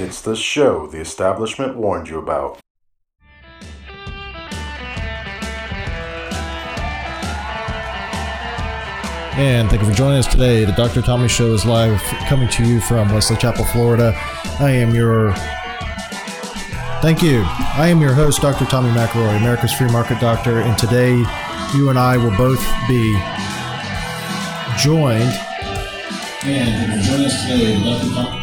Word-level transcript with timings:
It's 0.00 0.22
the 0.22 0.34
show 0.34 0.86
the 0.86 0.98
establishment 0.98 1.76
warned 1.76 2.08
you 2.08 2.18
about. 2.18 2.58
And 9.36 9.68
thank 9.68 9.82
you 9.82 9.88
for 9.88 9.94
joining 9.94 10.16
us 10.16 10.26
today. 10.26 10.64
The 10.64 10.72
Dr. 10.72 11.02
Tommy 11.02 11.28
Show 11.28 11.52
is 11.52 11.66
live 11.66 12.00
coming 12.30 12.48
to 12.48 12.64
you 12.64 12.80
from 12.80 13.12
Wesley 13.12 13.36
Chapel, 13.36 13.66
Florida. 13.66 14.14
I 14.58 14.70
am 14.70 14.94
your. 14.94 15.34
Thank 17.02 17.22
you. 17.22 17.42
I 17.44 17.88
am 17.88 18.00
your 18.00 18.14
host, 18.14 18.40
Dr. 18.40 18.64
Tommy 18.64 18.88
McElroy, 18.92 19.36
America's 19.36 19.72
Free 19.74 19.92
Market 19.92 20.18
Doctor, 20.18 20.60
and 20.60 20.78
today 20.78 21.12
you 21.74 21.90
and 21.90 21.98
I 21.98 22.16
will 22.16 22.34
both 22.38 22.66
be 22.88 23.12
joined. 24.78 25.30
And 26.42 27.02
join 27.02 27.20
us 27.20 27.42
today, 27.46 27.84
Dr. 27.84 28.14
Tommy. 28.14 28.39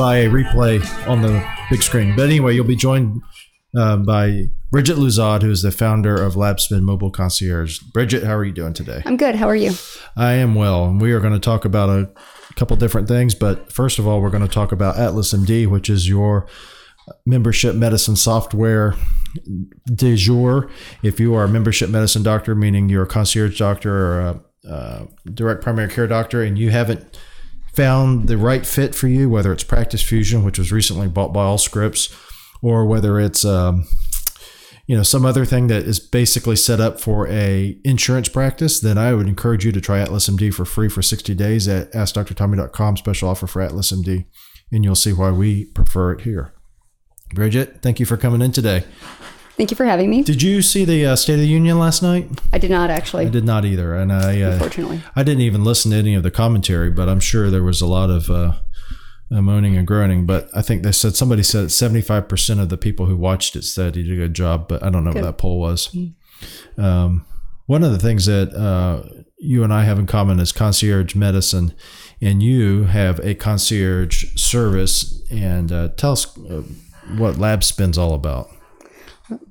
By 0.00 0.16
a 0.16 0.30
replay 0.30 0.80
on 1.06 1.20
the 1.20 1.46
big 1.68 1.82
screen. 1.82 2.16
But 2.16 2.24
anyway, 2.24 2.54
you'll 2.54 2.64
be 2.64 2.74
joined 2.74 3.20
uh, 3.76 3.98
by 3.98 4.46
Bridget 4.70 4.96
Luzad, 4.96 5.42
who 5.42 5.50
is 5.50 5.60
the 5.60 5.70
founder 5.70 6.14
of 6.14 6.36
LabSpin 6.36 6.80
Mobile 6.80 7.10
Concierge. 7.10 7.80
Bridget, 7.92 8.24
how 8.24 8.34
are 8.34 8.44
you 8.44 8.52
doing 8.52 8.72
today? 8.72 9.02
I'm 9.04 9.18
good. 9.18 9.34
How 9.34 9.46
are 9.46 9.54
you? 9.54 9.72
I 10.16 10.32
am 10.32 10.54
well. 10.54 10.86
And 10.86 11.02
we 11.02 11.12
are 11.12 11.20
going 11.20 11.34
to 11.34 11.38
talk 11.38 11.66
about 11.66 11.90
a 11.90 12.08
couple 12.54 12.78
different 12.78 13.08
things. 13.08 13.34
But 13.34 13.70
first 13.70 13.98
of 13.98 14.06
all, 14.06 14.22
we're 14.22 14.30
going 14.30 14.42
to 14.42 14.48
talk 14.48 14.72
about 14.72 14.96
Atlas 14.96 15.34
MD, 15.34 15.66
which 15.66 15.90
is 15.90 16.08
your 16.08 16.46
membership 17.26 17.74
medicine 17.74 18.16
software 18.16 18.94
de 19.84 20.16
jour. 20.16 20.70
If 21.02 21.20
you 21.20 21.34
are 21.34 21.44
a 21.44 21.48
membership 21.48 21.90
medicine 21.90 22.22
doctor, 22.22 22.54
meaning 22.54 22.88
you're 22.88 23.02
a 23.02 23.06
concierge 23.06 23.58
doctor 23.58 23.94
or 23.94 24.20
a, 24.20 24.40
a 24.66 25.08
direct 25.34 25.60
primary 25.60 25.90
care 25.90 26.06
doctor, 26.06 26.42
and 26.42 26.56
you 26.56 26.70
haven't 26.70 27.18
found 27.72 28.28
the 28.28 28.36
right 28.36 28.66
fit 28.66 28.94
for 28.94 29.08
you, 29.08 29.28
whether 29.28 29.52
it's 29.52 29.64
Practice 29.64 30.02
Fusion, 30.02 30.44
which 30.44 30.58
was 30.58 30.72
recently 30.72 31.08
bought 31.08 31.32
by 31.32 31.44
Allscripts, 31.44 32.14
or 32.62 32.86
whether 32.86 33.18
it's 33.18 33.44
um, 33.44 33.86
you 34.86 34.96
know 34.96 35.02
some 35.02 35.24
other 35.24 35.44
thing 35.44 35.68
that 35.68 35.84
is 35.84 36.00
basically 36.00 36.56
set 36.56 36.80
up 36.80 37.00
for 37.00 37.28
a 37.28 37.78
insurance 37.84 38.28
practice, 38.28 38.80
then 38.80 38.98
I 38.98 39.14
would 39.14 39.28
encourage 39.28 39.64
you 39.64 39.72
to 39.72 39.80
try 39.80 40.00
Atlas 40.00 40.28
MD 40.28 40.52
for 40.52 40.64
free 40.64 40.88
for 40.88 41.02
60 41.02 41.34
days 41.34 41.68
at 41.68 41.92
AskDrTommy.com. 41.92 42.96
Special 42.96 43.28
offer 43.28 43.46
for 43.46 43.62
Atlas 43.62 43.92
MD, 43.92 44.26
and 44.72 44.84
you'll 44.84 44.94
see 44.94 45.12
why 45.12 45.30
we 45.30 45.66
prefer 45.66 46.12
it 46.12 46.22
here. 46.22 46.54
Bridget, 47.32 47.80
thank 47.82 48.00
you 48.00 48.06
for 48.06 48.16
coming 48.16 48.42
in 48.42 48.52
today. 48.52 48.84
Thank 49.60 49.70
you 49.70 49.76
for 49.76 49.84
having 49.84 50.08
me. 50.08 50.22
Did 50.22 50.40
you 50.40 50.62
see 50.62 50.86
the 50.86 51.04
uh, 51.04 51.16
State 51.16 51.34
of 51.34 51.40
the 51.40 51.46
Union 51.46 51.78
last 51.78 52.02
night? 52.02 52.30
I 52.50 52.56
did 52.56 52.70
not 52.70 52.88
actually. 52.88 53.26
I 53.26 53.28
did 53.28 53.44
not 53.44 53.66
either, 53.66 53.94
and 53.94 54.10
I 54.10 54.40
uh, 54.40 54.52
Unfortunately. 54.52 55.02
I 55.14 55.22
didn't 55.22 55.42
even 55.42 55.64
listen 55.64 55.90
to 55.90 55.98
any 55.98 56.14
of 56.14 56.22
the 56.22 56.30
commentary, 56.30 56.90
but 56.90 57.10
I'm 57.10 57.20
sure 57.20 57.50
there 57.50 57.62
was 57.62 57.82
a 57.82 57.86
lot 57.86 58.08
of 58.08 58.30
uh, 58.30 58.54
uh, 59.30 59.42
moaning 59.42 59.76
and 59.76 59.86
groaning. 59.86 60.24
But 60.24 60.48
I 60.56 60.62
think 60.62 60.82
they 60.82 60.92
said 60.92 61.14
somebody 61.14 61.42
said 61.42 61.70
75 61.70 62.26
percent 62.26 62.58
of 62.58 62.70
the 62.70 62.78
people 62.78 63.04
who 63.04 63.18
watched 63.18 63.54
it 63.54 63.64
said 63.64 63.96
he 63.96 64.02
did 64.02 64.14
a 64.14 64.16
good 64.16 64.32
job, 64.32 64.66
but 64.66 64.82
I 64.82 64.88
don't 64.88 65.04
know 65.04 65.12
Good. 65.12 65.24
what 65.24 65.28
that 65.28 65.36
poll 65.36 65.60
was. 65.60 65.94
Um, 66.78 67.26
one 67.66 67.84
of 67.84 67.92
the 67.92 67.98
things 67.98 68.24
that 68.24 68.54
uh, 68.54 69.02
you 69.36 69.62
and 69.62 69.74
I 69.74 69.84
have 69.84 69.98
in 69.98 70.06
common 70.06 70.40
is 70.40 70.52
concierge 70.52 71.14
medicine, 71.14 71.74
and 72.22 72.42
you 72.42 72.84
have 72.84 73.18
a 73.18 73.34
concierge 73.34 74.24
service. 74.40 75.22
And 75.30 75.70
uh, 75.70 75.88
tell 75.98 76.12
us 76.12 76.34
uh, 76.38 76.62
what 77.18 77.34
LabSpin's 77.34 77.98
all 77.98 78.14
about. 78.14 78.48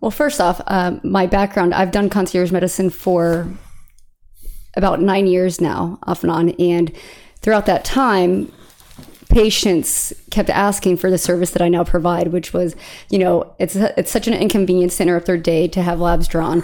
Well, 0.01 0.11
first 0.11 0.41
off, 0.41 0.61
um, 0.67 0.99
my 1.03 1.25
background 1.25 1.73
I've 1.73 1.91
done 1.91 2.09
concierge 2.09 2.51
medicine 2.51 2.89
for 2.89 3.47
about 4.75 5.01
nine 5.01 5.27
years 5.27 5.59
now, 5.59 5.99
off 6.03 6.23
and 6.23 6.31
on. 6.31 6.49
And 6.51 6.91
throughout 7.41 7.65
that 7.65 7.85
time, 7.85 8.51
patients 9.29 10.13
kept 10.31 10.49
asking 10.49 10.97
for 10.97 11.09
the 11.11 11.17
service 11.17 11.51
that 11.51 11.61
I 11.61 11.69
now 11.69 11.83
provide, 11.83 12.29
which 12.29 12.53
was, 12.53 12.75
you 13.09 13.19
know, 13.19 13.53
it's, 13.59 13.75
it's 13.75 14.11
such 14.11 14.27
an 14.27 14.33
inconvenience 14.33 14.97
to 14.97 15.03
interrupt 15.03 15.27
their 15.27 15.37
day 15.37 15.67
to 15.69 15.81
have 15.81 15.99
labs 15.99 16.27
drawn. 16.27 16.63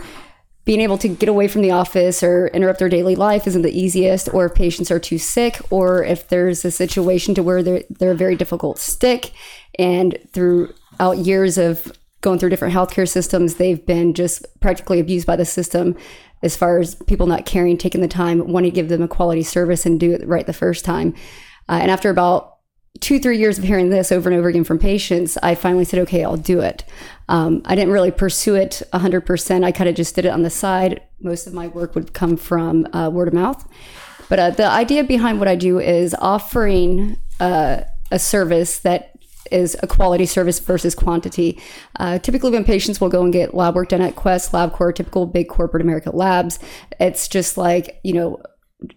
Being 0.65 0.81
able 0.81 0.97
to 0.97 1.07
get 1.07 1.29
away 1.29 1.47
from 1.47 1.61
the 1.61 1.69
office 1.69 2.23
or 2.23 2.47
interrupt 2.47 2.79
their 2.79 2.89
daily 2.89 3.15
life 3.15 3.45
isn't 3.45 3.61
the 3.61 3.79
easiest, 3.79 4.33
or 4.33 4.47
if 4.47 4.55
patients 4.55 4.89
are 4.89 4.99
too 4.99 5.19
sick, 5.19 5.61
or 5.69 6.03
if 6.03 6.27
there's 6.27 6.65
a 6.65 6.71
situation 6.71 7.35
to 7.35 7.43
where 7.43 7.61
they're, 7.61 7.83
they're 7.89 8.11
a 8.11 8.15
very 8.15 8.35
difficult 8.35 8.79
stick. 8.79 9.31
And 9.77 10.17
throughout 10.33 11.19
years 11.19 11.59
of 11.59 11.91
going 12.25 12.39
through 12.39 12.49
different 12.49 12.73
healthcare 12.73 13.07
systems, 13.07 13.55
they've 13.55 13.85
been 13.85 14.15
just 14.15 14.45
practically 14.59 14.99
abused 14.99 15.27
by 15.27 15.35
the 15.35 15.45
system 15.45 15.95
as 16.41 16.57
far 16.57 16.79
as 16.79 16.95
people 17.05 17.27
not 17.27 17.45
caring, 17.45 17.77
taking 17.77 18.01
the 18.01 18.07
time, 18.07 18.47
wanting 18.47 18.71
to 18.71 18.75
give 18.75 18.89
them 18.89 19.03
a 19.03 19.07
quality 19.07 19.43
service 19.43 19.85
and 19.85 19.99
do 19.99 20.11
it 20.11 20.27
right 20.27 20.47
the 20.47 20.51
first 20.51 20.83
time. 20.83 21.13
Uh, 21.69 21.77
and 21.81 21.91
after 21.91 22.09
about 22.09 22.57
two, 22.99 23.19
three 23.19 23.37
years 23.37 23.59
of 23.59 23.63
hearing 23.63 23.91
this 23.91 24.11
over 24.11 24.27
and 24.27 24.39
over 24.39 24.49
again 24.49 24.63
from 24.63 24.79
patients, 24.79 25.37
I 25.43 25.53
finally 25.53 25.85
said, 25.85 25.99
okay, 25.99 26.23
I'll 26.23 26.35
do 26.35 26.61
it. 26.61 26.83
Um, 27.29 27.61
I 27.65 27.75
didn't 27.75 27.93
really 27.93 28.11
pursue 28.11 28.55
it 28.55 28.81
100%. 28.91 29.63
I 29.63 29.71
kind 29.71 29.89
of 29.89 29.95
just 29.95 30.15
did 30.15 30.25
it 30.25 30.29
on 30.29 30.41
the 30.41 30.49
side. 30.49 31.01
Most 31.19 31.45
of 31.45 31.53
my 31.53 31.67
work 31.67 31.93
would 31.93 32.13
come 32.13 32.37
from 32.37 32.87
uh, 32.91 33.11
word 33.13 33.27
of 33.27 33.35
mouth. 33.35 33.67
But 34.29 34.39
uh, 34.39 34.49
the 34.49 34.65
idea 34.65 35.03
behind 35.03 35.37
what 35.37 35.47
I 35.47 35.55
do 35.55 35.79
is 35.79 36.15
offering 36.15 37.17
uh, 37.39 37.81
a 38.11 38.17
service 38.17 38.79
that 38.79 39.14
is 39.51 39.75
a 39.81 39.87
quality 39.87 40.25
service 40.25 40.59
versus 40.59 40.95
quantity. 40.95 41.59
Uh, 41.99 42.19
typically, 42.19 42.51
when 42.51 42.63
patients 42.63 42.99
will 42.99 43.09
go 43.09 43.23
and 43.23 43.33
get 43.33 43.53
lab 43.53 43.75
work 43.75 43.89
done 43.89 44.01
at 44.01 44.15
Quest, 44.15 44.51
LabCorp, 44.51 44.95
typical 44.95 45.25
big 45.25 45.47
corporate 45.47 45.81
America 45.81 46.09
labs, 46.15 46.59
it's 46.99 47.27
just 47.27 47.57
like, 47.57 47.99
you 48.03 48.13
know, 48.13 48.41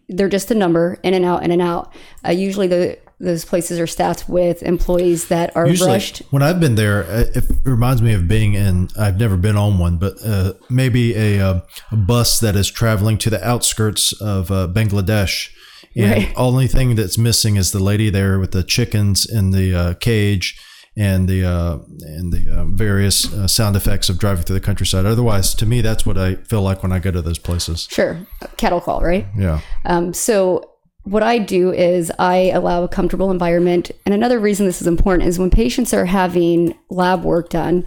they're 0.08 0.28
just 0.28 0.50
a 0.50 0.54
number 0.54 0.98
in 1.02 1.14
and 1.14 1.24
out, 1.24 1.42
in 1.42 1.50
and 1.50 1.62
out. 1.62 1.92
Uh, 2.26 2.30
usually, 2.30 2.66
the 2.66 2.98
those 3.20 3.44
places 3.44 3.80
are 3.80 3.86
staffed 3.86 4.28
with 4.28 4.62
employees 4.62 5.28
that 5.28 5.54
are 5.56 5.66
Usually, 5.66 5.92
rushed. 5.92 6.18
when 6.30 6.42
I've 6.42 6.60
been 6.60 6.76
there, 6.76 7.02
uh, 7.04 7.24
it 7.34 7.44
reminds 7.64 8.00
me 8.00 8.12
of 8.14 8.28
being 8.28 8.54
in. 8.54 8.88
I've 8.98 9.18
never 9.18 9.36
been 9.36 9.56
on 9.56 9.78
one, 9.78 9.98
but 9.98 10.14
uh, 10.24 10.52
maybe 10.70 11.16
a, 11.16 11.40
uh, 11.40 11.60
a 11.90 11.96
bus 11.96 12.38
that 12.40 12.54
is 12.54 12.70
traveling 12.70 13.18
to 13.18 13.30
the 13.30 13.44
outskirts 13.44 14.12
of 14.20 14.52
uh, 14.52 14.68
Bangladesh, 14.68 15.50
and 15.96 16.10
Right. 16.12 16.32
only 16.36 16.66
thing 16.66 16.94
that's 16.94 17.18
missing 17.18 17.56
is 17.56 17.72
the 17.72 17.82
lady 17.82 18.10
there 18.10 18.38
with 18.38 18.52
the 18.52 18.62
chickens 18.62 19.26
in 19.26 19.50
the 19.50 19.74
uh, 19.74 19.94
cage 19.94 20.58
and 20.96 21.28
the 21.28 21.44
uh, 21.44 21.78
and 22.00 22.32
the 22.32 22.50
uh, 22.50 22.64
various 22.66 23.32
uh, 23.32 23.46
sound 23.46 23.76
effects 23.76 24.08
of 24.08 24.18
driving 24.18 24.42
through 24.44 24.58
the 24.58 24.64
countryside. 24.64 25.06
Otherwise, 25.06 25.54
to 25.54 25.66
me, 25.66 25.80
that's 25.80 26.04
what 26.04 26.18
I 26.18 26.34
feel 26.36 26.62
like 26.62 26.82
when 26.82 26.92
I 26.92 26.98
go 26.98 27.10
to 27.10 27.22
those 27.22 27.38
places. 27.38 27.86
Sure, 27.90 28.18
cattle 28.56 28.80
call, 28.80 29.00
right? 29.00 29.26
Yeah. 29.36 29.60
Um, 29.84 30.12
so 30.12 30.70
what 31.04 31.22
I 31.22 31.38
do 31.38 31.72
is 31.72 32.12
I 32.18 32.50
allow 32.50 32.82
a 32.82 32.88
comfortable 32.88 33.30
environment. 33.30 33.90
And 34.04 34.14
another 34.14 34.38
reason 34.38 34.66
this 34.66 34.82
is 34.82 34.86
important 34.86 35.26
is 35.28 35.38
when 35.38 35.50
patients 35.50 35.94
are 35.94 36.04
having 36.04 36.76
lab 36.90 37.22
work 37.24 37.48
done, 37.48 37.86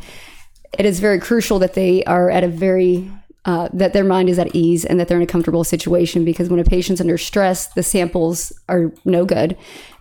it 0.79 0.85
is 0.85 0.99
very 0.99 1.19
crucial 1.19 1.59
that 1.59 1.73
they 1.75 2.03
are 2.05 2.31
at 2.31 2.43
a 2.43 2.47
very 2.47 3.11
uh, 3.45 3.69
that 3.73 3.93
their 3.93 4.03
mind 4.03 4.29
is 4.29 4.37
at 4.37 4.55
ease 4.55 4.85
and 4.85 4.99
that 4.99 5.07
they're 5.07 5.17
in 5.17 5.23
a 5.23 5.27
comfortable 5.27 5.63
situation 5.63 6.23
because 6.23 6.49
when 6.49 6.59
a 6.59 6.63
patient's 6.63 7.01
under 7.01 7.17
stress, 7.17 7.67
the 7.67 7.81
samples 7.81 8.53
are 8.69 8.91
no 9.03 9.25
good. 9.25 9.57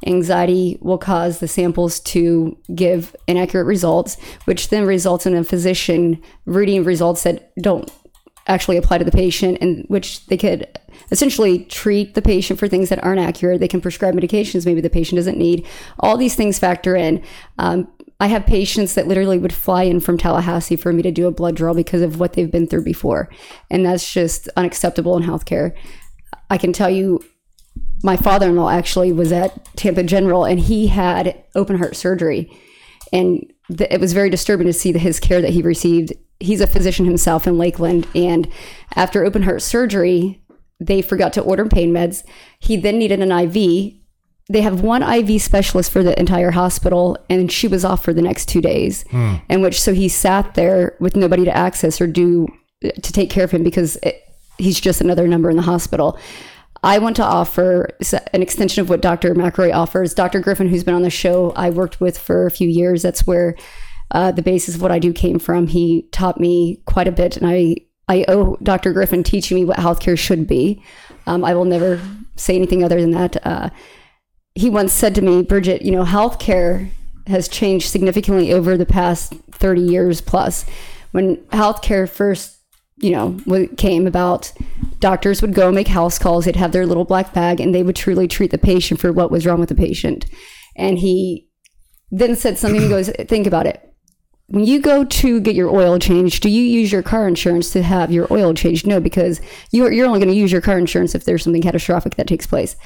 Anxiety 0.06 0.76
will 0.82 0.98
cause 0.98 1.38
the 1.38 1.48
samples 1.48 2.00
to 2.00 2.56
give 2.74 3.16
inaccurate 3.26 3.64
results, 3.64 4.18
which 4.44 4.68
then 4.68 4.84
results 4.84 5.24
in 5.24 5.34
a 5.34 5.42
physician 5.42 6.22
reading 6.44 6.84
results 6.84 7.22
that 7.22 7.52
don't 7.56 7.90
actually 8.46 8.76
apply 8.76 8.98
to 8.98 9.04
the 9.04 9.12
patient 9.12 9.56
and 9.60 9.84
which 9.88 10.26
they 10.26 10.36
could 10.36 10.66
essentially 11.10 11.64
treat 11.64 12.14
the 12.14 12.22
patient 12.22 12.58
for 12.58 12.68
things 12.68 12.88
that 12.88 13.02
aren't 13.02 13.20
accurate. 13.20 13.60
They 13.60 13.68
can 13.68 13.80
prescribe 13.80 14.14
medications 14.14 14.66
maybe 14.66 14.80
the 14.80 14.90
patient 14.90 15.16
doesn't 15.16 15.38
need. 15.38 15.66
All 16.00 16.16
these 16.16 16.34
things 16.34 16.58
factor 16.58 16.96
in. 16.96 17.22
Um, 17.58 17.88
i 18.20 18.26
have 18.26 18.46
patients 18.46 18.94
that 18.94 19.08
literally 19.08 19.38
would 19.38 19.52
fly 19.52 19.82
in 19.82 20.00
from 20.00 20.16
tallahassee 20.16 20.76
for 20.76 20.92
me 20.92 21.02
to 21.02 21.10
do 21.10 21.26
a 21.26 21.32
blood 21.32 21.56
draw 21.56 21.74
because 21.74 22.02
of 22.02 22.20
what 22.20 22.34
they've 22.34 22.50
been 22.50 22.66
through 22.66 22.84
before 22.84 23.28
and 23.70 23.84
that's 23.84 24.12
just 24.12 24.48
unacceptable 24.56 25.16
in 25.16 25.22
healthcare 25.22 25.74
i 26.48 26.56
can 26.56 26.72
tell 26.72 26.90
you 26.90 27.20
my 28.02 28.16
father-in-law 28.16 28.70
actually 28.70 29.12
was 29.12 29.32
at 29.32 29.64
tampa 29.76 30.02
general 30.02 30.44
and 30.44 30.60
he 30.60 30.86
had 30.86 31.42
open 31.54 31.78
heart 31.78 31.96
surgery 31.96 32.50
and 33.12 33.52
th- 33.76 33.90
it 33.90 34.00
was 34.00 34.12
very 34.12 34.30
disturbing 34.30 34.66
to 34.66 34.72
see 34.72 34.92
the, 34.92 34.98
his 34.98 35.20
care 35.20 35.40
that 35.40 35.50
he 35.50 35.62
received. 35.62 36.12
He's 36.38 36.60
a 36.60 36.66
physician 36.66 37.04
himself 37.06 37.46
in 37.46 37.58
Lakeland, 37.58 38.06
and 38.14 38.48
after 38.94 39.24
open 39.24 39.42
heart 39.42 39.62
surgery, 39.62 40.42
they 40.78 41.02
forgot 41.02 41.32
to 41.34 41.42
order 41.42 41.66
pain 41.66 41.92
meds. 41.92 42.24
He 42.58 42.76
then 42.76 42.98
needed 42.98 43.20
an 43.20 43.32
IV. 43.32 43.94
They 44.50 44.62
have 44.62 44.80
one 44.80 45.02
IV 45.02 45.40
specialist 45.40 45.92
for 45.92 46.02
the 46.02 46.18
entire 46.18 46.50
hospital, 46.50 47.16
and 47.30 47.50
she 47.52 47.68
was 47.68 47.84
off 47.84 48.04
for 48.04 48.12
the 48.12 48.20
next 48.20 48.48
two 48.48 48.60
days. 48.60 49.04
And 49.48 49.62
which, 49.62 49.80
so 49.80 49.94
he 49.94 50.08
sat 50.08 50.54
there 50.54 50.96
with 50.98 51.14
nobody 51.14 51.44
to 51.44 51.56
access 51.56 52.00
or 52.00 52.08
do 52.08 52.48
to 52.82 53.12
take 53.12 53.30
care 53.30 53.44
of 53.44 53.52
him 53.52 53.62
because 53.62 53.96
it, 54.02 54.22
he's 54.58 54.80
just 54.80 55.00
another 55.00 55.28
number 55.28 55.50
in 55.50 55.56
the 55.56 55.62
hospital. 55.62 56.18
I 56.82 56.98
want 56.98 57.14
to 57.16 57.24
offer 57.24 57.90
an 58.32 58.42
extension 58.42 58.80
of 58.80 58.88
what 58.88 59.02
Dr. 59.02 59.34
McElroy 59.34 59.72
offers. 59.72 60.14
Dr. 60.14 60.40
Griffin, 60.40 60.68
who's 60.68 60.82
been 60.82 60.94
on 60.94 61.02
the 61.02 61.10
show, 61.10 61.52
I 61.52 61.70
worked 61.70 62.00
with 62.00 62.18
for 62.18 62.46
a 62.46 62.50
few 62.50 62.68
years. 62.68 63.02
That's 63.02 63.26
where 63.26 63.54
uh, 64.10 64.32
the 64.32 64.42
basis 64.42 64.74
of 64.74 64.82
what 64.82 64.90
I 64.90 64.98
do 64.98 65.12
came 65.12 65.38
from. 65.38 65.68
He 65.68 66.08
taught 66.10 66.40
me 66.40 66.82
quite 66.86 67.06
a 67.06 67.12
bit, 67.12 67.36
and 67.36 67.46
I 67.46 67.76
I 68.08 68.24
owe 68.26 68.56
Dr. 68.60 68.92
Griffin 68.92 69.22
teaching 69.22 69.54
me 69.54 69.64
what 69.64 69.76
healthcare 69.76 70.18
should 70.18 70.48
be. 70.48 70.82
Um, 71.26 71.44
I 71.44 71.54
will 71.54 71.64
never 71.64 72.00
say 72.34 72.56
anything 72.56 72.82
other 72.82 73.00
than 73.00 73.12
that. 73.12 73.46
Uh, 73.46 73.70
he 74.54 74.68
once 74.70 74.92
said 74.92 75.14
to 75.14 75.22
me, 75.22 75.42
Bridget, 75.42 75.82
you 75.82 75.92
know, 75.92 76.04
healthcare 76.04 76.90
has 77.26 77.48
changed 77.48 77.88
significantly 77.88 78.52
over 78.52 78.76
the 78.76 78.86
past 78.86 79.34
30 79.52 79.80
years 79.80 80.20
plus. 80.20 80.64
When 81.12 81.36
healthcare 81.48 82.08
first, 82.08 82.58
you 82.98 83.10
know, 83.10 83.38
came 83.76 84.06
about, 84.06 84.52
doctors 84.98 85.40
would 85.40 85.54
go 85.54 85.70
make 85.72 85.88
house 85.88 86.18
calls. 86.18 86.44
They'd 86.44 86.56
have 86.56 86.72
their 86.72 86.86
little 86.86 87.04
black 87.04 87.32
bag 87.32 87.60
and 87.60 87.74
they 87.74 87.82
would 87.82 87.96
truly 87.96 88.28
treat 88.28 88.50
the 88.50 88.58
patient 88.58 89.00
for 89.00 89.12
what 89.12 89.30
was 89.30 89.46
wrong 89.46 89.60
with 89.60 89.68
the 89.68 89.74
patient. 89.74 90.26
And 90.76 90.98
he 90.98 91.48
then 92.10 92.36
said 92.36 92.58
something. 92.58 92.80
He 92.80 92.88
goes, 92.88 93.08
"Think 93.28 93.46
about 93.46 93.66
it. 93.66 93.86
When 94.48 94.64
you 94.64 94.80
go 94.80 95.04
to 95.04 95.40
get 95.40 95.54
your 95.54 95.70
oil 95.70 95.98
changed, 96.00 96.42
do 96.42 96.50
you 96.50 96.62
use 96.62 96.90
your 96.90 97.02
car 97.02 97.28
insurance 97.28 97.70
to 97.70 97.82
have 97.82 98.10
your 98.10 98.26
oil 98.32 98.52
changed? 98.52 98.86
No, 98.86 98.98
because 98.98 99.40
you're 99.70 99.92
you're 99.92 100.06
only 100.06 100.18
going 100.18 100.32
to 100.32 100.34
use 100.34 100.50
your 100.50 100.60
car 100.60 100.76
insurance 100.76 101.14
if 101.14 101.24
there's 101.24 101.44
something 101.44 101.62
catastrophic 101.62 102.16
that 102.16 102.26
takes 102.26 102.46
place." 102.46 102.76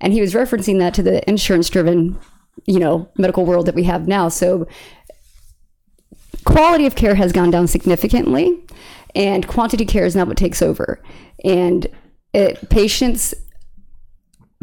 And 0.00 0.12
he 0.12 0.20
was 0.20 0.34
referencing 0.34 0.78
that 0.78 0.94
to 0.94 1.02
the 1.02 1.28
insurance-driven, 1.28 2.18
you 2.66 2.78
know, 2.78 3.10
medical 3.16 3.44
world 3.44 3.66
that 3.66 3.74
we 3.74 3.84
have 3.84 4.08
now. 4.08 4.28
So 4.28 4.66
quality 6.44 6.86
of 6.86 6.94
care 6.94 7.14
has 7.14 7.32
gone 7.32 7.50
down 7.50 7.66
significantly, 7.66 8.64
and 9.14 9.46
quantity 9.46 9.86
care 9.86 10.04
is 10.04 10.16
now 10.16 10.24
what 10.24 10.36
takes 10.36 10.60
over. 10.60 11.02
And 11.44 11.86
it, 12.32 12.68
patients 12.68 13.34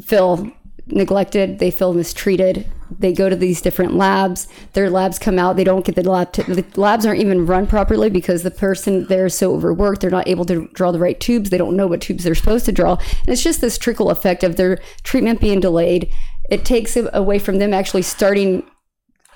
feel 0.03 0.51
neglected, 0.87 1.59
they 1.59 1.71
feel 1.71 1.93
mistreated. 1.93 2.67
They 2.99 3.13
go 3.13 3.29
to 3.29 3.35
these 3.35 3.61
different 3.61 3.95
labs. 3.95 4.47
Their 4.73 4.89
labs 4.89 5.19
come 5.19 5.39
out. 5.39 5.55
They 5.55 5.63
don't 5.63 5.85
get 5.85 5.95
the 5.95 6.09
lab. 6.09 6.33
T- 6.33 6.43
the 6.43 6.65
labs 6.75 7.05
aren't 7.05 7.21
even 7.21 7.45
run 7.45 7.67
properly 7.67 8.09
because 8.09 8.43
the 8.43 8.51
person 8.51 9.05
there 9.07 9.25
is 9.25 9.35
so 9.35 9.53
overworked. 9.53 10.01
They're 10.01 10.09
not 10.09 10.27
able 10.27 10.45
to 10.45 10.67
draw 10.73 10.91
the 10.91 10.99
right 10.99 11.19
tubes. 11.19 11.49
They 11.49 11.57
don't 11.57 11.75
know 11.75 11.87
what 11.87 12.01
tubes 12.01 12.23
they're 12.23 12.35
supposed 12.35 12.65
to 12.65 12.71
draw. 12.71 12.95
And 12.95 13.29
it's 13.29 13.43
just 13.43 13.61
this 13.61 13.77
trickle 13.77 14.09
effect 14.09 14.43
of 14.43 14.55
their 14.55 14.79
treatment 15.03 15.41
being 15.41 15.59
delayed. 15.59 16.11
It 16.49 16.65
takes 16.65 16.97
away 17.13 17.39
from 17.39 17.59
them 17.59 17.73
actually 17.73 18.01
starting 18.01 18.63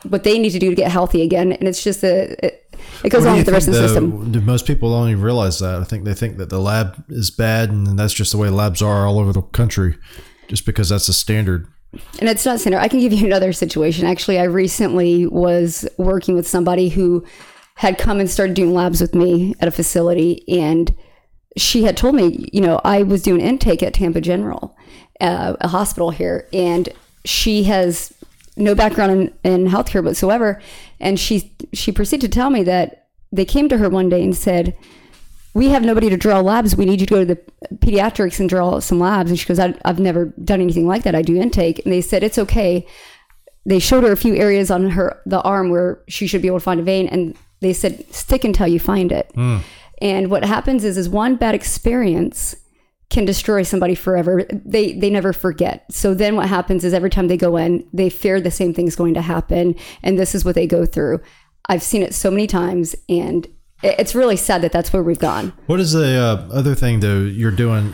what 0.10 0.24
they 0.24 0.38
need 0.38 0.52
to 0.52 0.60
do 0.60 0.70
to 0.70 0.76
get 0.76 0.92
healthy 0.92 1.22
again. 1.22 1.52
And 1.54 1.68
it's 1.68 1.84
just 1.84 2.04
a 2.04 2.46
it, 2.46 2.66
it 3.04 3.10
goes 3.10 3.26
on 3.26 3.38
with 3.38 3.46
the 3.46 3.52
rest 3.52 3.68
of 3.68 3.74
the 3.74 3.88
system. 3.88 4.32
Do 4.32 4.42
most 4.42 4.66
people 4.66 4.92
don't 4.92 5.10
even 5.10 5.24
realize 5.24 5.60
that. 5.60 5.82
I 5.82 5.84
think 5.84 6.06
they 6.06 6.14
think 6.14 6.38
that 6.38 6.50
the 6.50 6.60
lab 6.60 7.04
is 7.10 7.32
bad, 7.32 7.70
and 7.70 7.98
that's 7.98 8.14
just 8.14 8.32
the 8.32 8.38
way 8.38 8.50
labs 8.50 8.82
are 8.82 9.06
all 9.06 9.20
over 9.20 9.34
the 9.34 9.42
country, 9.42 9.98
just 10.48 10.66
because 10.66 10.90
that's 10.90 11.08
the 11.08 11.14
standard. 11.14 11.68
And 12.20 12.30
it's 12.30 12.46
not 12.46 12.60
center. 12.60 12.78
I 12.78 12.88
can 12.88 13.00
give 13.00 13.14
you 13.14 13.26
another 13.28 13.54
situation. 13.54 14.06
Actually, 14.06 14.40
I 14.40 14.44
recently 14.44 15.28
was 15.28 15.88
working 15.98 16.36
with 16.36 16.48
somebody 16.48 16.90
who 16.90 17.26
had 17.76 17.98
come 17.98 18.20
and 18.20 18.30
started 18.30 18.56
doing 18.56 18.74
labs 18.74 19.02
with 19.02 19.14
me 19.14 19.54
at 19.60 19.68
a 19.68 19.72
facility, 19.72 20.48
and 20.48 20.96
she 21.58 21.84
had 21.84 21.98
told 21.98 22.16
me, 22.16 22.50
you 22.54 22.62
know, 22.62 22.80
I 22.84 23.04
was 23.04 23.22
doing 23.22 23.42
intake 23.42 23.84
at 23.84 23.94
Tampa 23.94 24.22
General, 24.22 24.76
uh, 25.20 25.56
a 25.60 25.68
hospital 25.68 26.12
here, 26.12 26.48
and 26.54 26.90
she 27.26 27.64
has 27.64 28.14
no 28.56 28.76
background 28.76 29.12
in, 29.44 29.52
in 29.52 29.68
healthcare 29.68 30.04
whatsoever, 30.04 30.62
and 31.00 31.20
she 31.20 31.54
she 31.74 31.92
proceeded 31.92 32.32
to 32.32 32.36
tell 32.36 32.50
me 32.50 32.64
that 32.64 33.08
they 33.32 33.46
came 33.46 33.68
to 33.70 33.78
her 33.78 33.90
one 33.90 34.08
day 34.08 34.24
and 34.24 34.36
said, 34.36 34.78
we 35.56 35.70
have 35.70 35.84
nobody 35.84 36.10
to 36.10 36.18
draw 36.18 36.42
labs. 36.42 36.76
We 36.76 36.86
need 36.86 37.00
you 37.00 37.08
to 37.08 37.14
go 37.14 37.26
to 37.26 37.26
the 37.26 37.42
pediatrics 37.76 38.42
and 38.42 38.50
draw 38.50 38.80
some 38.80 39.00
labs. 39.00 39.32
And 39.32 39.40
she 39.40 39.48
goes, 39.48 39.58
I've 39.58 40.00
never 40.00 40.26
done 40.44 40.60
anything 40.60 40.86
like 40.86 41.04
that. 41.04 41.16
I 41.16 41.22
do 41.22 41.38
intake. 41.38 41.84
And 41.84 41.94
they 41.94 42.02
said, 42.02 42.24
it's 42.24 42.38
okay. 42.38 42.86
They 43.66 43.80
showed 43.80 44.04
her 44.04 44.12
a 44.12 44.18
few 44.18 44.36
areas 44.36 44.70
on 44.70 44.90
her, 44.92 45.22
the 45.26 45.42
arm 45.42 45.70
where 45.70 46.04
she 46.10 46.28
should 46.28 46.42
be 46.42 46.50
able 46.50 46.60
to 46.60 46.64
find 46.64 46.82
a 46.82 46.84
vein. 46.84 47.08
And 47.08 47.38
they 47.62 47.72
said, 47.72 48.06
stick 48.14 48.44
until 48.44 48.68
you 48.68 48.82
find 48.82 49.14
it. 49.14 49.32
Hmm. 49.34 49.60
And 50.02 50.30
what 50.30 50.44
happens 50.44 50.84
is, 50.84 50.98
is 50.98 51.08
one 51.08 51.38
bad 51.38 51.56
experience 51.56 52.54
can 53.10 53.24
destroy 53.24 53.64
somebody 53.64 53.96
forever. 53.96 54.46
They 54.52 54.92
they 54.92 55.10
never 55.10 55.32
forget. 55.32 55.86
So 55.90 56.14
then 56.14 56.36
what 56.36 56.50
happens 56.50 56.84
is 56.84 56.94
every 56.94 57.10
time 57.10 57.30
they 57.30 57.38
go 57.38 57.56
in, 57.56 57.88
they 57.94 58.10
fear 58.10 58.42
the 58.42 58.52
same 58.52 58.74
thing's 58.74 58.96
going 58.96 59.14
to 59.14 59.22
happen, 59.22 59.76
and 60.04 60.20
this 60.20 60.36
is 60.36 60.44
what 60.44 60.56
they 60.56 60.68
go 60.68 60.86
through. 60.86 61.22
I've 61.70 61.84
seen 61.84 62.02
it 62.02 62.14
so 62.14 62.30
many 62.30 62.48
times, 62.48 62.96
and 63.08 63.48
it's 63.84 64.16
really 64.16 64.38
sad 64.38 64.62
that 64.62 64.72
that's 64.72 64.92
where 64.94 65.04
we've 65.04 65.20
gone. 65.20 65.54
What 65.68 65.80
is 65.80 65.94
the 65.94 66.18
uh, 66.18 66.54
other 66.54 66.76
thing 66.76 67.00
though 67.02 67.20
you're 67.20 67.52
doing? 67.52 67.94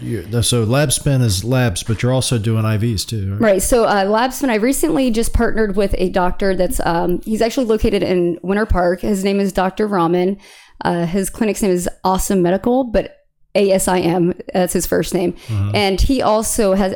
you 0.00 0.42
so 0.42 0.64
lab 0.64 0.92
spin 0.92 1.22
is 1.22 1.44
labs, 1.44 1.82
but 1.82 2.02
you're 2.02 2.12
also 2.12 2.38
doing 2.38 2.64
IVs 2.64 3.06
too. 3.06 3.32
Right? 3.32 3.40
Right. 3.40 3.62
So, 3.62 3.84
uh, 3.84 4.04
LabSpin, 4.04 4.50
I 4.50 4.56
recently 4.56 5.10
just 5.10 5.32
partnered 5.32 5.76
with 5.76 5.94
a 5.98 6.10
doctor 6.10 6.54
that's, 6.54 6.80
um, 6.84 7.20
he's 7.22 7.42
actually 7.42 7.66
located 7.66 8.02
in 8.02 8.38
Winter 8.42 8.66
Park. 8.66 9.00
His 9.00 9.24
name 9.24 9.40
is 9.40 9.52
Dr. 9.52 9.86
Raman. 9.86 10.38
Uh, 10.84 11.06
his 11.06 11.30
clinic's 11.30 11.62
name 11.62 11.72
is 11.72 11.88
Awesome 12.04 12.42
Medical, 12.42 12.84
but 12.84 13.26
ASIM, 13.54 14.40
that's 14.52 14.72
his 14.72 14.86
first 14.86 15.14
name. 15.14 15.34
And 15.48 16.00
he 16.00 16.22
also 16.22 16.74
has, 16.74 16.94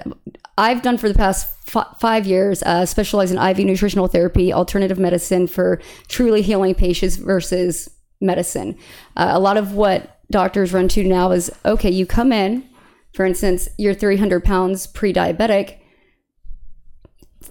I've 0.57 0.83
done 0.83 0.99
for 0.99 1.09
the 1.09 1.15
past 1.15 1.49
f- 1.75 1.97
five 1.99 2.27
years, 2.27 2.63
uh, 2.63 2.87
specialize 2.87 3.33
in 3.33 3.39
IV 3.39 3.59
nutritional 3.67 4.07
therapy, 4.07 4.53
alternative 4.53 4.99
medicine 4.99 5.49
for 5.49 5.81
truly 6.09 6.43
healing 6.43 6.75
patients 6.75 7.17
versus 7.17 7.89
medicine. 8.23 8.77
Uh, 9.17 9.31
a 9.33 9.41
lot 9.41 9.57
of 9.57 9.75
what 9.75 10.19
doctors 10.31 10.73
run 10.73 10.89
to 10.89 11.05
now 11.05 11.31
is 11.33 11.51
okay, 11.65 11.91
you 11.91 12.07
come 12.07 12.33
in, 12.33 12.69
for 13.13 13.27
instance, 13.27 13.69
you're 13.77 13.95
300 13.95 14.45
pounds 14.45 14.87
pre 14.87 15.13
diabetic 15.13 15.79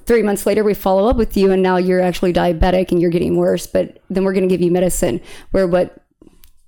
three 0.05 0.23
months 0.23 0.45
later 0.45 0.63
we 0.63 0.73
follow 0.73 1.09
up 1.09 1.15
with 1.15 1.37
you 1.37 1.51
and 1.51 1.61
now 1.61 1.77
you're 1.77 2.01
actually 2.01 2.33
diabetic 2.33 2.91
and 2.91 3.01
you're 3.01 3.11
getting 3.11 3.35
worse 3.35 3.67
but 3.67 4.01
then 4.09 4.23
we're 4.23 4.33
going 4.33 4.47
to 4.47 4.53
give 4.53 4.61
you 4.61 4.71
medicine. 4.71 5.21
Where 5.51 5.67
what 5.67 5.97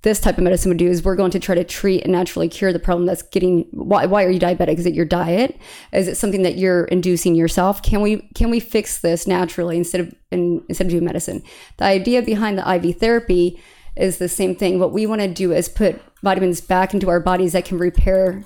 this 0.02 0.20
type 0.20 0.36
of 0.36 0.44
medicine 0.44 0.68
would 0.68 0.78
do 0.78 0.88
is 0.88 1.02
we're 1.02 1.16
going 1.16 1.30
to 1.30 1.40
try 1.40 1.54
to 1.54 1.64
treat 1.64 2.02
and 2.02 2.12
naturally 2.12 2.48
cure 2.48 2.74
the 2.74 2.78
problem 2.78 3.06
that's 3.06 3.22
getting 3.22 3.66
why, 3.70 4.04
why 4.04 4.22
are 4.22 4.30
you 4.30 4.38
diabetic? 4.38 4.78
Is 4.78 4.86
it 4.86 4.94
your 4.94 5.06
diet? 5.06 5.58
Is 5.92 6.08
it 6.08 6.16
something 6.16 6.42
that 6.42 6.58
you're 6.58 6.84
inducing 6.84 7.34
yourself? 7.34 7.82
Can 7.82 8.02
we 8.02 8.28
can 8.34 8.50
we 8.50 8.60
fix 8.60 9.00
this 9.00 9.26
naturally 9.26 9.78
instead 9.78 10.02
of 10.02 10.14
in, 10.30 10.62
instead 10.68 10.86
of 10.86 10.90
doing 10.90 11.04
medicine? 11.04 11.42
The 11.78 11.84
idea 11.84 12.22
behind 12.22 12.58
the 12.58 12.74
iv 12.74 12.98
therapy 12.98 13.60
is 13.96 14.18
the 14.18 14.28
same 14.28 14.54
thing 14.54 14.78
what 14.78 14.92
we 14.92 15.06
want 15.06 15.20
to 15.20 15.28
do 15.28 15.52
is 15.52 15.68
put 15.68 16.00
vitamins 16.22 16.60
back 16.60 16.94
into 16.94 17.08
our 17.08 17.20
bodies 17.20 17.52
that 17.52 17.64
can 17.64 17.78
repair 17.78 18.44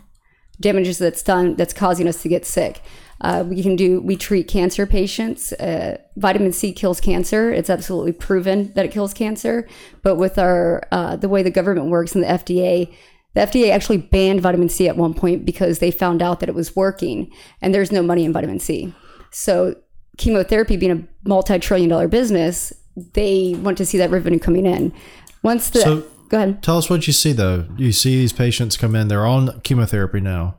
damages 0.61 0.99
that's 0.99 1.23
done 1.23 1.55
that's 1.55 1.73
causing 1.73 2.09
us 2.09 2.23
to 2.23 2.29
get 2.29 2.45
sick. 2.45 2.83
Uh, 3.21 3.45
we 3.47 3.63
can 3.63 3.75
do 3.75 4.01
we 4.01 4.17
treat 4.17 4.47
cancer 4.47 4.87
patients. 4.87 5.53
Uh, 5.55 5.99
vitamin 6.17 6.53
C 6.53 6.73
kills 6.73 7.01
cancer. 7.01 7.51
It's 7.51 7.71
absolutely 7.71 8.13
proven 8.13 8.73
that 8.75 8.85
it 8.85 8.93
kills 8.93 9.13
cancer. 9.13 9.69
But 10.03 10.17
with 10.17 10.39
our 10.39 10.83
uh, 10.93 11.17
the 11.17 11.29
way 11.29 11.43
the 11.43 11.51
government 11.51 11.89
works 11.89 12.15
and 12.15 12.23
the 12.23 12.29
FDA, 12.29 12.95
the 13.35 13.41
FDA 13.41 13.71
actually 13.71 13.99
banned 13.99 14.41
vitamin 14.41 14.69
C 14.69 14.89
at 14.89 14.97
one 14.97 15.15
point 15.15 15.45
because 15.45 15.79
they 15.79 15.91
found 15.91 16.23
out 16.23 16.41
that 16.41 16.49
it 16.49 16.55
was 16.55 16.77
working, 16.77 17.33
and 17.61 17.75
there's 17.75 17.93
no 17.93 18.03
money 18.03 18.25
in 18.25 18.33
vitamin 18.33 18.61
C. 18.61 18.95
So 19.31 19.77
chemotherapy 20.17 20.77
being 20.77 20.93
a 20.93 21.29
multi-trillion-dollar 21.29 22.09
business, 22.09 22.73
they 23.13 23.55
want 23.59 23.79
to 23.79 23.87
see 23.87 23.99
that 23.99 24.11
revenue 24.11 24.39
coming 24.39 24.67
in. 24.67 24.93
Once 25.43 25.71
the 25.71 25.81
So- 25.81 26.05
go 26.29 26.37
ahead. 26.39 26.63
Tell 26.63 26.79
us 26.79 26.91
what 26.91 27.07
you 27.07 27.13
see 27.13 27.33
though. 27.33 27.65
You 27.77 27.93
see 27.93 28.17
these 28.17 28.33
patients 28.33 28.77
come 28.77 28.95
in; 28.95 29.09
they're 29.09 29.27
on 29.27 29.61
chemotherapy 29.63 30.21
now. 30.21 30.57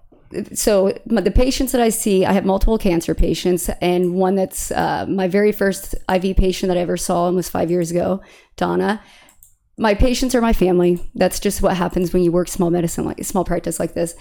so 0.54 0.94
the 1.08 1.32
patients 1.32 1.72
that 1.72 1.82
I 1.82 1.90
see, 1.90 2.24
I 2.24 2.34
have 2.34 2.46
multiple 2.46 2.78
cancer 2.78 3.16
patients, 3.16 3.68
and 3.82 4.14
one 4.14 4.36
that's 4.36 4.72
uh, 4.72 5.06
my 5.10 5.28
very 5.28 5.52
first 5.52 5.96
IV 6.08 6.38
patient 6.38 6.68
that 6.70 6.78
I 6.78 6.82
ever 6.82 6.98
saw 6.98 7.26
almost 7.26 7.50
five 7.52 7.72
years 7.72 7.90
ago, 7.92 8.22
Donna. 8.56 9.02
My 9.78 9.94
patients 9.96 10.36
are 10.36 10.42
my 10.42 10.54
family. 10.54 11.00
That's 11.16 11.40
just 11.40 11.62
what 11.62 11.78
happens 11.78 12.12
when 12.14 12.22
you 12.22 12.32
work 12.32 12.48
small 12.50 12.70
medicine, 12.70 13.06
like 13.06 13.24
small 13.24 13.46
practice 13.46 13.80
like 13.80 13.94
this. 13.94 14.14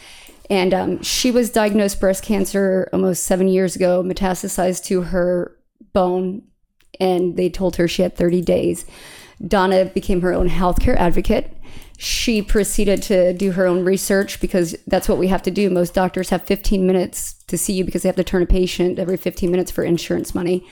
And 0.48 0.72
um, 0.72 1.02
she 1.02 1.30
was 1.30 1.50
diagnosed 1.50 2.00
breast 2.00 2.22
cancer 2.22 2.88
almost 2.92 3.24
seven 3.24 3.48
years 3.48 3.76
ago, 3.76 4.02
metastasized 4.02 4.84
to 4.84 5.02
her 5.02 5.56
bone, 5.92 6.42
and 7.00 7.36
they 7.36 7.50
told 7.50 7.76
her 7.76 7.86
she 7.88 8.02
had 8.02 8.16
30 8.16 8.40
days. 8.42 8.86
Donna 9.46 9.86
became 9.86 10.20
her 10.22 10.32
own 10.32 10.48
healthcare 10.48 10.96
advocate. 10.96 11.54
She 12.00 12.42
proceeded 12.42 13.02
to 13.04 13.32
do 13.32 13.52
her 13.52 13.66
own 13.66 13.84
research 13.84 14.40
because 14.40 14.76
that's 14.86 15.08
what 15.08 15.18
we 15.18 15.28
have 15.28 15.42
to 15.42 15.50
do. 15.50 15.68
Most 15.68 15.94
doctors 15.94 16.30
have 16.30 16.44
15 16.44 16.86
minutes 16.86 17.34
to 17.48 17.58
see 17.58 17.72
you 17.72 17.84
because 17.84 18.02
they 18.02 18.08
have 18.08 18.16
to 18.16 18.24
turn 18.24 18.42
a 18.42 18.46
patient 18.46 18.98
every 19.00 19.16
15 19.16 19.50
minutes 19.50 19.70
for 19.70 19.82
insurance 19.82 20.34
money. 20.34 20.64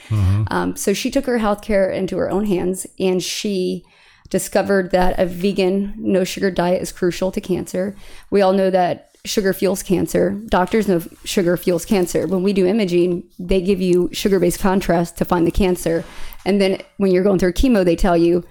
Um, 0.49 0.75
so 0.77 0.93
she 0.93 1.11
took 1.11 1.25
her 1.25 1.39
healthcare 1.39 1.93
into 1.93 2.17
her 2.17 2.29
own 2.29 2.45
hands 2.45 2.87
and 2.97 3.21
she 3.21 3.83
discovered 4.29 4.91
that 4.91 5.19
a 5.19 5.25
vegan, 5.25 5.93
no 5.97 6.23
sugar 6.23 6.51
diet 6.51 6.81
is 6.81 6.91
crucial 6.91 7.31
to 7.31 7.41
cancer. 7.41 7.95
We 8.29 8.41
all 8.41 8.53
know 8.53 8.69
that 8.69 9.11
sugar 9.25 9.53
fuels 9.53 9.83
cancer. 9.83 10.31
Doctors 10.47 10.87
know 10.87 11.01
sugar 11.23 11.57
fuels 11.57 11.85
cancer. 11.85 12.27
When 12.27 12.43
we 12.43 12.53
do 12.53 12.65
imaging, 12.65 13.23
they 13.37 13.61
give 13.61 13.81
you 13.81 14.09
sugar 14.13 14.39
based 14.39 14.59
contrast 14.59 15.17
to 15.17 15.25
find 15.25 15.45
the 15.45 15.51
cancer. 15.51 16.03
And 16.45 16.61
then 16.61 16.81
when 16.97 17.11
you're 17.11 17.23
going 17.23 17.39
through 17.39 17.53
chemo, 17.53 17.83
they 17.83 17.95
tell 17.95 18.17
you, 18.17 18.45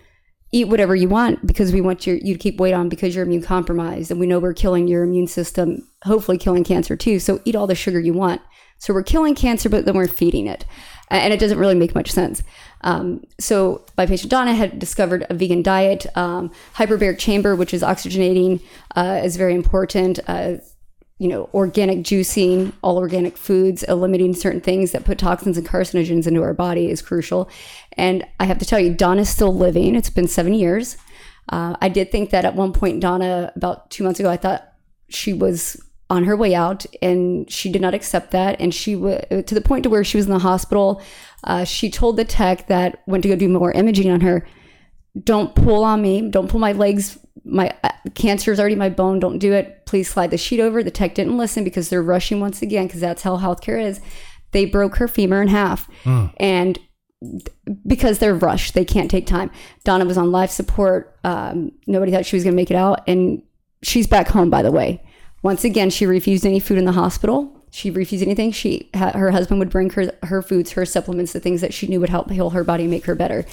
eat 0.53 0.69
whatever 0.69 0.95
you 0.95 1.09
want 1.09 1.47
because 1.47 1.73
we 1.73 1.81
want 1.81 2.07
your, 2.07 2.17
you 2.17 2.35
to 2.35 2.39
keep 2.39 2.59
weight 2.59 2.73
on 2.73 2.89
because 2.89 3.15
you're 3.15 3.25
immune 3.25 3.43
compromised. 3.43 4.11
And 4.11 4.21
we 4.21 4.27
know 4.27 4.39
we're 4.39 4.55
killing 4.55 4.89
your 4.89 5.03
immune 5.03 5.27
system, 5.27 5.87
hopefully 6.05 6.39
killing 6.39 6.65
cancer 6.65 6.97
too. 6.97 7.19
So 7.19 7.41
eat 7.45 7.57
all 7.57 7.67
the 7.67 7.75
sugar 7.75 8.01
you 8.01 8.13
want. 8.13 8.41
So 8.79 8.93
we're 8.93 9.03
killing 9.03 9.35
cancer, 9.35 9.69
but 9.69 9.87
then 9.87 9.97
we're 9.97 10.07
feeding 10.07 10.47
it. 10.47 10.65
And 11.09 11.33
it 11.33 11.41
doesn't 11.41 11.59
really 11.59 11.75
make 11.75 11.95
much 11.95 12.11
sense. 12.11 12.43
Um, 12.83 13.25
so 13.39 13.85
my 13.97 14.07
patient 14.07 14.31
Donna 14.31 14.55
had 14.55 14.79
discovered 14.79 15.25
a 15.31 15.35
vegan 15.35 15.63
diet. 15.63 16.07
Um, 16.17 16.51
hyperbaric 16.75 17.19
chamber, 17.19 17.55
which 17.57 17.73
is 17.73 17.83
oxygenating, 17.83 18.61
uh, 18.97 19.21
is 19.25 19.37
very 19.37 19.55
important. 19.55 20.19
Uh, 20.27 20.57
you 21.19 21.29
know, 21.29 21.49
organic 21.55 22.01
juicing, 22.01 22.73
all 22.83 22.99
organic 22.99 23.39
foods, 23.39 23.83
eliminating 23.85 24.35
certain 24.35 24.61
things 24.61 24.93
that 24.93 25.05
put 25.05 25.19
toxins 25.19 25.57
and 25.57 25.67
carcinogens 25.67 26.27
into 26.27 26.43
our 26.43 26.53
body 26.53 26.91
is 26.91 27.01
crucial. 27.01 27.49
And 27.93 28.27
I 28.39 28.45
have 28.45 28.59
to 28.59 28.67
tell 28.67 28.79
you, 28.79 28.93
Donna's 28.93 29.31
still 29.31 29.55
living. 29.55 29.95
It's 29.95 30.11
been 30.11 30.29
seven 30.29 30.53
years. 30.53 30.99
Uh, 31.49 31.77
I 31.81 31.89
did 31.89 32.13
think 32.13 32.31
that 32.31 32.45
at 32.45 32.55
one 32.55 32.73
point, 32.73 33.01
Donna, 33.01 33.53
about 33.57 33.91
two 33.91 34.05
months 34.05 34.21
ago, 34.21 34.29
I 34.29 34.37
thought 34.37 34.73
she 35.09 35.33
was 35.33 35.81
on 36.11 36.25
her 36.25 36.37
way 36.37 36.55
out, 36.55 36.85
and 37.01 37.51
she 37.51 37.71
did 37.71 37.83
not 37.83 37.95
accept 37.95 38.31
that. 38.33 38.61
And 38.61 38.75
she 38.75 38.95
was 38.95 39.25
to 39.31 39.55
the 39.55 39.61
point 39.61 39.85
to 39.85 39.91
where 39.91 40.05
she 40.05 40.19
was 40.19 40.27
in 40.27 40.33
the 40.33 40.39
hospital. 40.39 41.01
Uh, 41.45 41.65
she 41.65 41.91
told 41.91 42.17
the 42.17 42.25
tech 42.25 42.67
that 42.67 43.03
went 43.07 43.23
to 43.23 43.29
go 43.29 43.37
do 43.37 43.49
more 43.49 43.73
imaging 43.73 44.11
on 44.11 44.21
her, 44.21 44.47
"Don't 45.23 45.55
pull 45.55 45.85
on 45.85 46.03
me. 46.03 46.29
Don't 46.31 46.49
pull 46.49 46.61
my 46.61 46.73
legs. 46.73 47.19
My 47.45 47.75
uh, 47.85 47.91
cancer 48.15 48.53
is 48.53 48.59
already 48.59 48.75
my 48.75 48.89
bone. 48.89 49.21
Don't 49.21 49.39
do 49.39 49.53
it. 49.53 49.87
Please 49.87 50.09
slide 50.09 50.31
the 50.31 50.39
sheet 50.39 50.61
over." 50.61 50.83
The 50.83 50.91
tech 50.91 51.15
didn't 51.15 51.39
listen 51.39 51.65
because 51.65 51.89
they're 51.89 52.03
rushing 52.03 52.41
once 52.41 52.63
again 52.63 52.87
because 52.87 53.01
that's 53.01 53.23
how 53.23 53.37
healthcare 53.39 53.83
is. 53.83 54.01
They 54.53 54.65
broke 54.65 54.97
her 54.97 55.09
femur 55.09 55.43
in 55.43 55.49
half, 55.49 55.89
and 56.39 56.79
because 57.87 58.19
they're 58.19 58.35
rushed, 58.35 58.75
they 58.75 58.85
can't 58.85 59.11
take 59.11 59.27
time. 59.27 59.51
Donna 59.85 60.05
was 60.05 60.19
on 60.19 60.31
life 60.31 60.51
support. 60.51 61.19
Um, 61.25 61.73
nobody 61.87 62.13
thought 62.13 62.27
she 62.27 62.37
was 62.37 62.45
going 62.45 62.55
to 62.55 62.57
make 62.57 62.71
it 62.71 62.77
out, 62.77 63.01
and 63.07 63.43
she's 63.83 64.07
back 64.07 64.29
home. 64.29 64.51
By 64.51 64.63
the 64.63 64.71
way, 64.71 65.03
once 65.43 65.65
again, 65.65 65.91
she 65.91 66.07
refused 66.07 66.47
any 66.47 66.61
food 66.61 66.79
in 66.79 66.85
the 66.85 66.93
hospital. 66.93 67.53
She 67.71 67.91
refused 67.91 68.23
anything. 68.23 68.53
She 68.53 68.91
her 68.95 69.31
husband 69.31 69.59
would 69.59 69.71
bring 69.71 69.91
her 69.91 70.13
her 70.23 70.43
foods, 70.43 70.73
her 70.73 70.87
supplements, 70.87 71.33
the 71.33 71.41
things 71.41 71.61
that 71.61 71.75
she 71.75 71.87
knew 71.87 72.01
would 72.01 72.09
help 72.09 72.31
heal 72.31 72.51
her 72.51 72.65
body, 72.65 72.85
and 72.85 72.91
make 72.91 73.07
her 73.07 73.15
better. 73.15 73.45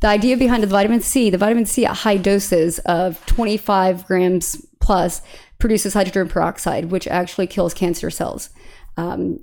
The 0.00 0.08
idea 0.08 0.36
behind 0.36 0.62
the 0.62 0.66
vitamin 0.66 1.00
C, 1.00 1.28
the 1.28 1.38
vitamin 1.38 1.66
C 1.66 1.84
at 1.84 1.98
high 1.98 2.16
doses 2.16 2.78
of 2.80 3.24
25 3.26 4.06
grams 4.06 4.64
plus 4.80 5.20
produces 5.58 5.92
hydrogen 5.94 6.28
peroxide, 6.28 6.86
which 6.86 7.06
actually 7.06 7.46
kills 7.46 7.74
cancer 7.74 8.10
cells. 8.10 8.48
Um, 8.96 9.40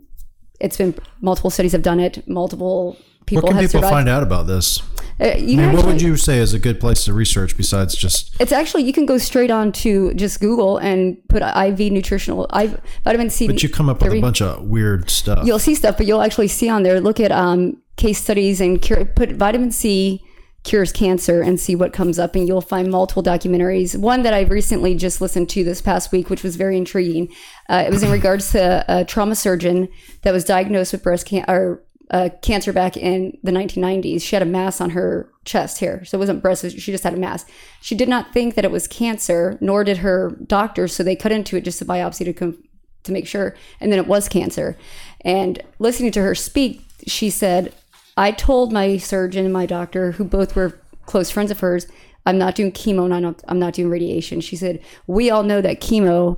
it's 0.60 0.78
been 0.78 0.96
multiple 1.22 1.52
studies 1.52 1.74
have 1.74 1.84
done 1.84 2.00
it. 2.00 2.28
Multiple 2.28 2.98
people 3.28 3.44
What 3.44 3.50
can 3.52 3.62
have 3.62 3.70
people 3.70 3.82
survived. 3.82 3.94
find 3.94 4.10
out 4.10 4.24
about 4.24 4.48
this? 4.48 4.82
Uh, 5.20 5.36
you 5.38 5.60
I 5.60 5.66
mean, 5.66 5.76
what 5.76 5.86
would 5.86 6.02
you 6.02 6.16
say 6.16 6.38
is 6.38 6.54
a 6.54 6.60
good 6.60 6.80
place 6.80 7.06
to 7.06 7.14
research 7.14 7.58
besides 7.58 7.96
just 7.96 8.36
It's 8.40 8.52
actually 8.52 8.84
you 8.84 8.94
can 8.94 9.06
go 9.06 9.18
straight 9.18 9.50
on 9.50 9.72
to 9.74 10.14
just 10.14 10.40
Google 10.40 10.78
and 10.78 11.18
put 11.28 11.42
IV 11.42 11.92
nutritional 11.92 12.48
I, 12.52 12.76
vitamin 13.04 13.30
C. 13.30 13.48
but 13.48 13.62
you 13.64 13.70
come 13.70 13.90
up 13.90 14.02
with 14.02 14.14
a 14.14 14.22
bunch 14.22 14.42
of 14.42 14.64
weird 14.64 15.10
stuff. 15.10 15.46
You'll 15.46 15.60
see 15.60 15.76
stuff, 15.76 15.98
but 15.98 16.06
you'll 16.06 16.22
actually 16.22 16.48
see 16.48 16.70
on 16.70 16.84
there. 16.84 17.00
Look 17.02 17.20
at 17.20 17.32
um, 17.32 17.82
case 17.96 18.22
studies 18.22 18.62
and 18.62 18.82
cure, 18.82 19.06
put 19.06 19.32
vitamin 19.32 19.72
C 19.72 20.24
cures 20.64 20.92
cancer 20.92 21.42
and 21.42 21.60
see 21.60 21.76
what 21.76 21.94
comes 21.94 22.20
up, 22.20 22.36
and 22.36 22.48
you'll 22.48 22.62
find 22.62 22.92
multiple 22.92 23.24
documentaries. 23.24 23.98
One 23.98 24.24
that 24.24 24.34
I 24.34 24.42
recently 24.42 24.96
just 24.96 25.22
listened 25.22 25.50
to 25.50 25.64
this 25.64 25.82
past 25.82 26.12
week, 26.12 26.30
which 26.30 26.44
was 26.44 26.56
very 26.56 26.78
intriguing. 26.78 27.34
Uh, 27.70 27.84
it 27.88 27.92
was 27.92 28.04
in 28.04 28.12
regards 28.12 28.52
to 28.52 28.84
a 28.88 29.06
trauma 29.06 29.36
surgeon 29.36 29.88
that 30.24 30.34
was 30.34 30.44
diagnosed 30.44 30.92
with 30.92 31.04
breast 31.04 31.26
cancer. 31.26 31.52
Or, 31.52 31.84
uh, 32.10 32.30
cancer 32.42 32.72
back 32.72 32.96
in 32.96 33.38
the 33.44 33.52
1990s. 33.52 34.22
She 34.22 34.36
had 34.36 34.42
a 34.42 34.46
mass 34.46 34.80
on 34.80 34.92
her 34.92 35.30
chest 35.44 35.80
here. 35.80 36.06
So 36.06 36.18
it 36.18 36.20
wasn't 36.20 36.42
breast, 36.42 36.70
she 36.72 36.92
just 36.92 37.04
had 37.04 37.14
a 37.14 37.18
mass. 37.18 37.46
She 37.82 37.96
did 37.96 38.08
not 38.08 38.34
think 38.34 38.56
that 38.56 38.66
it 38.66 38.72
was 38.72 38.88
cancer, 38.88 39.58
nor 39.60 39.84
did 39.84 39.98
her 39.98 40.38
doctor. 40.46 40.88
So 40.88 41.04
they 41.04 41.16
cut 41.16 41.32
into 41.32 41.58
it 41.58 41.66
just 41.66 41.82
a 41.82 41.86
biopsy 41.86 42.26
to, 42.26 42.34
com- 42.34 42.64
to 43.04 43.12
make 43.12 43.28
sure. 43.28 43.56
And 43.82 43.92
then 43.92 44.00
it 44.00 44.08
was 44.08 44.30
cancer. 44.30 44.78
And 45.22 45.62
listening 45.80 46.12
to 46.14 46.22
her 46.22 46.34
speak, 46.36 46.82
she 47.06 47.30
said, 47.30 47.74
I 48.18 48.32
told 48.32 48.74
my 48.74 48.98
surgeon 48.98 49.46
and 49.46 49.54
my 49.54 49.66
doctor, 49.66 50.14
who 50.14 50.24
both 50.24 50.56
were 50.56 50.80
close 51.06 51.30
friends 51.30 51.52
of 51.52 51.60
hers, 51.60 51.88
I'm 52.26 52.38
not 52.38 52.56
doing 52.56 52.72
chemo 52.72 53.06
and 53.06 53.14
I'm 53.14 53.22
not, 53.22 53.44
I'm 53.48 53.60
not 53.60 53.74
doing 53.74 53.90
radiation. 53.90 54.42
She 54.42 54.56
said, 54.56 54.82
We 55.06 55.30
all 55.30 55.44
know 55.44 55.62
that 55.62 55.80
chemo 55.80 56.38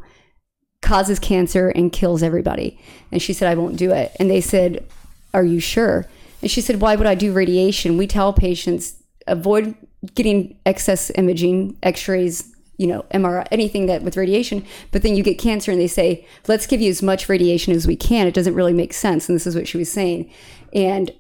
causes 0.82 1.20
cancer 1.20 1.70
and 1.70 1.92
kills 1.92 2.22
everybody. 2.22 2.80
And 3.12 3.22
she 3.22 3.34
said, 3.34 3.50
I 3.50 3.56
won't 3.56 3.78
do 3.78 3.92
it. 3.92 4.16
And 4.20 4.30
they 4.30 4.42
said, 4.42 4.86
Are 5.34 5.44
you 5.44 5.60
sure? 5.60 6.06
And 6.42 6.52
she 6.52 6.62
said, 6.62 6.82
Why 6.82 6.96
would 6.96 7.08
I 7.08 7.16
do 7.16 7.34
radiation? 7.34 7.98
We 7.98 8.06
tell 8.06 8.34
patients 8.34 9.02
avoid 9.26 9.76
getting 10.16 10.58
excess 10.66 11.12
imaging, 11.16 11.78
x 11.82 12.08
rays, 12.08 12.54
you 12.78 12.88
know, 12.88 13.06
MRI, 13.14 13.48
anything 13.52 13.88
that 13.88 14.04
with 14.04 14.16
radiation, 14.16 14.66
but 14.92 15.02
then 15.02 15.16
you 15.16 15.24
get 15.24 15.38
cancer 15.38 15.72
and 15.72 15.82
they 15.82 15.88
say, 15.88 16.26
let's 16.48 16.66
give 16.66 16.80
you 16.80 16.90
as 16.90 17.04
much 17.04 17.28
radiation 17.28 17.74
as 17.74 17.86
we 17.86 17.98
can. 17.98 18.26
It 18.26 18.34
doesn't 18.34 18.56
really 18.56 18.74
make 18.74 18.94
sense. 18.94 19.28
And 19.28 19.36
this 19.36 19.46
is 19.46 19.54
what 19.54 19.68
she 19.68 19.78
was 19.78 19.92
saying. 19.92 20.32
And 20.74 21.12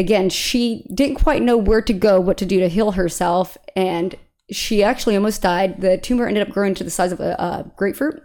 again, 0.00 0.30
she 0.30 0.86
didn't 0.92 1.16
quite 1.16 1.42
know 1.42 1.58
where 1.58 1.82
to 1.82 1.92
go, 1.92 2.18
what 2.18 2.38
to 2.38 2.46
do 2.46 2.58
to 2.58 2.68
heal 2.68 2.92
herself. 2.92 3.58
And 3.76 4.16
she 4.50 4.82
actually 4.82 5.14
almost 5.14 5.42
died. 5.42 5.82
The 5.82 5.98
tumor 5.98 6.26
ended 6.26 6.48
up 6.48 6.52
growing 6.52 6.74
to 6.76 6.84
the 6.84 6.90
size 6.90 7.12
of 7.12 7.20
a, 7.20 7.32
a 7.34 7.70
grapefruit. 7.76 8.20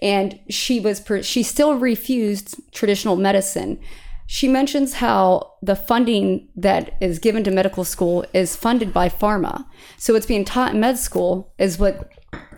And 0.00 0.38
she 0.50 0.78
was, 0.78 1.00
per- 1.00 1.22
she 1.22 1.42
still 1.42 1.74
refused 1.76 2.56
traditional 2.72 3.16
medicine. 3.16 3.80
She 4.26 4.46
mentions 4.46 4.94
how 4.94 5.54
the 5.62 5.74
funding 5.74 6.48
that 6.54 6.94
is 7.00 7.18
given 7.18 7.42
to 7.44 7.50
medical 7.50 7.84
school 7.84 8.26
is 8.34 8.54
funded 8.54 8.92
by 8.92 9.08
pharma. 9.08 9.64
So 9.96 10.12
what's 10.12 10.26
being 10.26 10.44
taught 10.44 10.74
in 10.74 10.80
med 10.80 10.98
school 10.98 11.54
is 11.58 11.78
what 11.78 12.12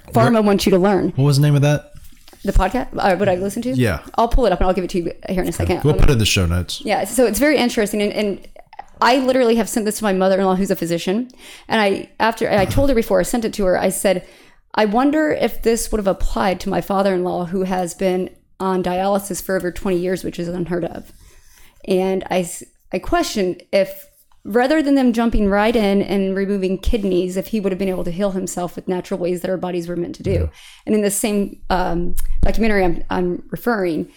pharma 0.09 0.45
wants 0.45 0.66
you 0.66 0.71
to 0.71 0.78
learn. 0.78 1.11
what 1.11 1.25
was 1.25 1.37
the 1.37 1.42
name 1.42 1.54
of 1.54 1.62
that? 1.62 1.92
The 2.44 2.52
podcast, 2.52 2.88
uh, 2.97 3.16
what 3.16 3.28
I 3.28 3.35
listen 3.35 3.61
to? 3.62 3.70
Yeah. 3.70 4.02
I'll 4.14 4.28
pull 4.28 4.47
it 4.47 4.52
up 4.52 4.61
and 4.61 4.68
I'll 4.68 4.75
give 4.75 4.85
it 4.85 4.90
to 4.90 4.99
you 4.99 5.12
here 5.28 5.42
in 5.42 5.49
a 5.49 5.52
second. 5.52 5.85
We'll 5.85 5.94
put 5.94 6.09
it 6.09 6.12
in 6.12 6.18
the 6.18 6.25
show 6.26 6.47
notes. 6.47 6.80
Yeah, 6.82 7.04
so 7.04 7.26
it's 7.26 7.38
very 7.38 7.59
interesting, 7.59 8.00
and, 8.00 8.12
and 8.12 8.49
I 9.02 9.18
literally 9.18 9.56
have 9.56 9.68
sent 9.68 9.85
this 9.85 9.99
to 9.99 10.04
my 10.04 10.12
mother-in-law, 10.12 10.56
who's 10.56 10.70
a 10.70 10.76
physician, 10.76 11.30
and 11.68 11.80
I 11.80 12.11
after 12.18 12.50
I 12.50 12.64
told 12.64 12.88
her 12.88 12.94
before 12.94 13.20
I 13.20 13.25
sent 13.25 13.44
it 13.44 13.52
to 13.54 13.64
her, 13.66 13.78
I 13.78 13.90
said, 13.90 14.26
I 14.75 14.87
wonder 14.87 15.30
if 15.30 15.62
this 15.62 15.90
would 15.90 15.99
have 15.99 16.06
applied 16.06 16.61
to 16.61 16.68
my 16.70 16.80
father-in-law, 16.80 17.47
who 17.47 17.64
has 17.64 17.94
been 17.94 18.30
on 18.59 18.82
dialysis 18.82 19.42
for 19.42 19.56
over 19.56 19.70
20 19.73 19.97
years, 19.99 20.23
which 20.25 20.38
is 20.38 20.49
unheard 20.49 20.85
of, 20.85 21.12
and 21.87 22.25
I 22.30 22.49
I 22.92 22.99
question 22.99 23.61
if 23.73 24.06
rather 24.44 24.82
than 24.82 24.94
them 24.94 25.12
jumping 25.12 25.49
right 25.49 25.76
in 25.76 26.00
and 26.02 26.35
removing 26.35 26.78
kidneys, 26.78 27.37
if 27.37 27.49
he 27.49 27.61
would 27.61 27.73
have 27.73 27.78
been 27.78 27.88
able 27.88 28.04
to 28.04 28.11
heal 28.11 28.30
himself 28.32 28.75
with 28.76 28.88
natural 28.88 29.20
ways 29.20 29.42
that 29.42 29.50
our 29.50 29.56
bodies 29.56 29.87
were 29.88 29.97
meant 29.97 30.14
to 30.16 30.23
do. 30.23 30.50
And 30.87 30.94
in 30.94 31.02
the 31.02 31.11
same 31.11 31.61
um, 31.68 32.14
documentary 32.42 32.85
I'm, 32.85 33.04
I'm 33.11 33.42
referring, 33.50 34.11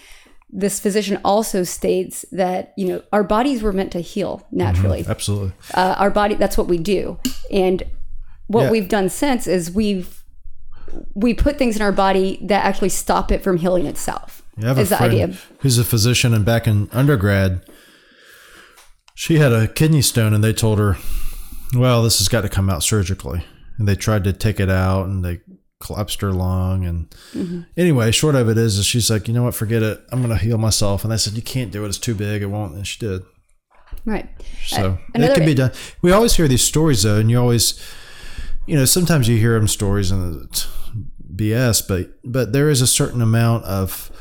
this 0.49 0.79
physician 0.79 1.19
also 1.25 1.63
states 1.63 2.25
that 2.31 2.73
you 2.77 2.87
know 2.87 3.01
our 3.11 3.23
bodies 3.23 3.63
were 3.63 3.73
meant 3.73 3.91
to 3.93 3.99
heal 4.01 4.45
naturally. 4.51 5.03
Absolutely. 5.07 5.51
Uh, 5.73 5.95
our 5.97 6.11
body 6.11 6.35
that's 6.35 6.57
what 6.57 6.67
we 6.67 6.77
do, 6.77 7.17
and 7.51 7.81
what 8.47 8.63
Yeah. 8.65 8.71
we've 8.71 8.87
done 8.87 9.09
since 9.09 9.47
is 9.47 9.71
we've 9.71 10.23
we 11.15 11.33
put 11.33 11.57
things 11.57 11.75
in 11.75 11.81
our 11.81 11.91
body 11.91 12.37
that 12.43 12.63
actually 12.63 12.89
stop 12.89 13.31
it 13.31 13.41
from 13.41 13.57
healing 13.57 13.87
itself. 13.87 14.43
A 14.61 14.79
is 14.79 14.89
the 14.89 15.01
idea. 15.01 15.33
who's 15.61 15.79
a 15.79 15.83
physician, 15.83 16.35
and 16.35 16.45
back 16.45 16.67
in 16.67 16.87
undergrad, 16.91 17.61
she 19.15 19.37
had 19.37 19.51
a 19.51 19.67
kidney 19.67 20.01
stone, 20.01 20.33
and 20.33 20.43
they 20.43 20.53
told 20.53 20.79
her, 20.79 20.97
"Well, 21.75 22.03
this 22.03 22.19
has 22.19 22.27
got 22.27 22.41
to 22.41 22.49
come 22.49 22.69
out 22.69 22.83
surgically." 22.83 23.43
And 23.77 23.87
they 23.87 23.95
tried 23.95 24.23
to 24.25 24.33
take 24.33 24.59
it 24.59 24.69
out, 24.69 25.07
and 25.07 25.23
they 25.25 25.41
collapsed 25.79 26.21
her 26.21 26.31
lung. 26.31 26.85
And 26.85 27.09
Mm-hmm. 27.33 27.61
anyway, 27.77 28.11
short 28.11 28.35
of 28.35 28.47
it 28.49 28.57
is, 28.57 28.77
is 28.77 28.85
she's 28.85 29.09
like, 29.09 29.27
"You 29.27 29.33
know 29.33 29.43
what? 29.43 29.55
Forget 29.55 29.81
it. 29.83 30.01
I'm 30.11 30.21
going 30.23 30.37
to 30.37 30.43
heal 30.43 30.57
myself." 30.57 31.03
And 31.03 31.11
they 31.11 31.17
said, 31.17 31.33
"You 31.33 31.41
can't 31.41 31.71
do 31.71 31.83
it. 31.85 31.89
It's 31.89 31.97
too 31.97 32.15
big. 32.15 32.41
It 32.41 32.47
won't." 32.47 32.75
And 32.75 32.85
she 32.87 32.99
did. 32.99 33.23
Right. 34.05 34.29
So 34.65 34.93
it 35.13 35.15
another- 35.15 35.33
can 35.35 35.45
be 35.45 35.53
done. 35.53 35.71
We 36.01 36.11
always 36.11 36.35
hear 36.35 36.47
these 36.47 36.63
stories 36.63 37.03
though, 37.03 37.19
and 37.19 37.29
you 37.31 37.39
always, 37.39 37.79
you 38.65 38.75
know, 38.75 38.85
sometimes 38.85 39.27
you 39.27 39.37
hear 39.37 39.53
them 39.53 39.67
stories 39.67 40.11
and 40.11 40.43
it's 40.45 40.67
BS, 41.35 41.81
but 41.87 42.11
but 42.23 42.53
there 42.53 42.69
is 42.69 42.81
a 42.81 42.87
certain 42.87 43.21
amount 43.21 43.63
of 43.65 44.11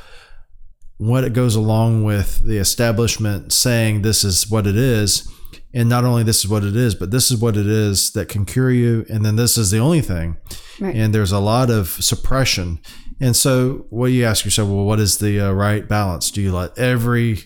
what 1.06 1.24
it 1.24 1.32
goes 1.32 1.56
along 1.56 2.04
with 2.04 2.44
the 2.44 2.58
establishment 2.58 3.52
saying 3.52 4.02
this 4.02 4.22
is 4.22 4.48
what 4.48 4.66
it 4.68 4.76
is, 4.76 5.28
and 5.74 5.88
not 5.88 6.04
only 6.04 6.22
this 6.22 6.44
is 6.44 6.48
what 6.48 6.62
it 6.62 6.76
is, 6.76 6.94
but 6.94 7.10
this 7.10 7.30
is 7.30 7.40
what 7.40 7.56
it 7.56 7.66
is 7.66 8.12
that 8.12 8.28
can 8.28 8.44
cure 8.44 8.70
you, 8.70 9.04
and 9.08 9.24
then 9.24 9.34
this 9.34 9.58
is 9.58 9.72
the 9.72 9.78
only 9.78 10.00
thing. 10.00 10.36
Right. 10.78 10.94
And 10.94 11.12
there's 11.12 11.32
a 11.32 11.40
lot 11.40 11.70
of 11.70 11.88
suppression. 11.88 12.78
And 13.20 13.34
so, 13.34 13.86
what 13.90 14.06
you 14.06 14.24
ask 14.24 14.44
yourself, 14.44 14.68
well, 14.68 14.84
what 14.84 15.00
is 15.00 15.18
the 15.18 15.40
uh, 15.40 15.52
right 15.52 15.88
balance? 15.88 16.30
Do 16.30 16.40
you 16.40 16.52
let 16.52 16.78
every 16.78 17.40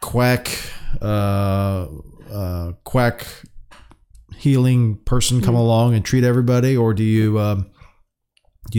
quack, 0.00 0.58
uh, 1.02 1.86
uh, 2.32 2.72
quack 2.84 3.26
healing 4.38 4.96
person 5.04 5.42
come 5.42 5.54
along 5.54 5.94
and 5.94 6.04
treat 6.04 6.24
everybody, 6.24 6.76
or 6.76 6.94
do 6.94 7.02
you 7.02 7.38
um, 7.38 7.69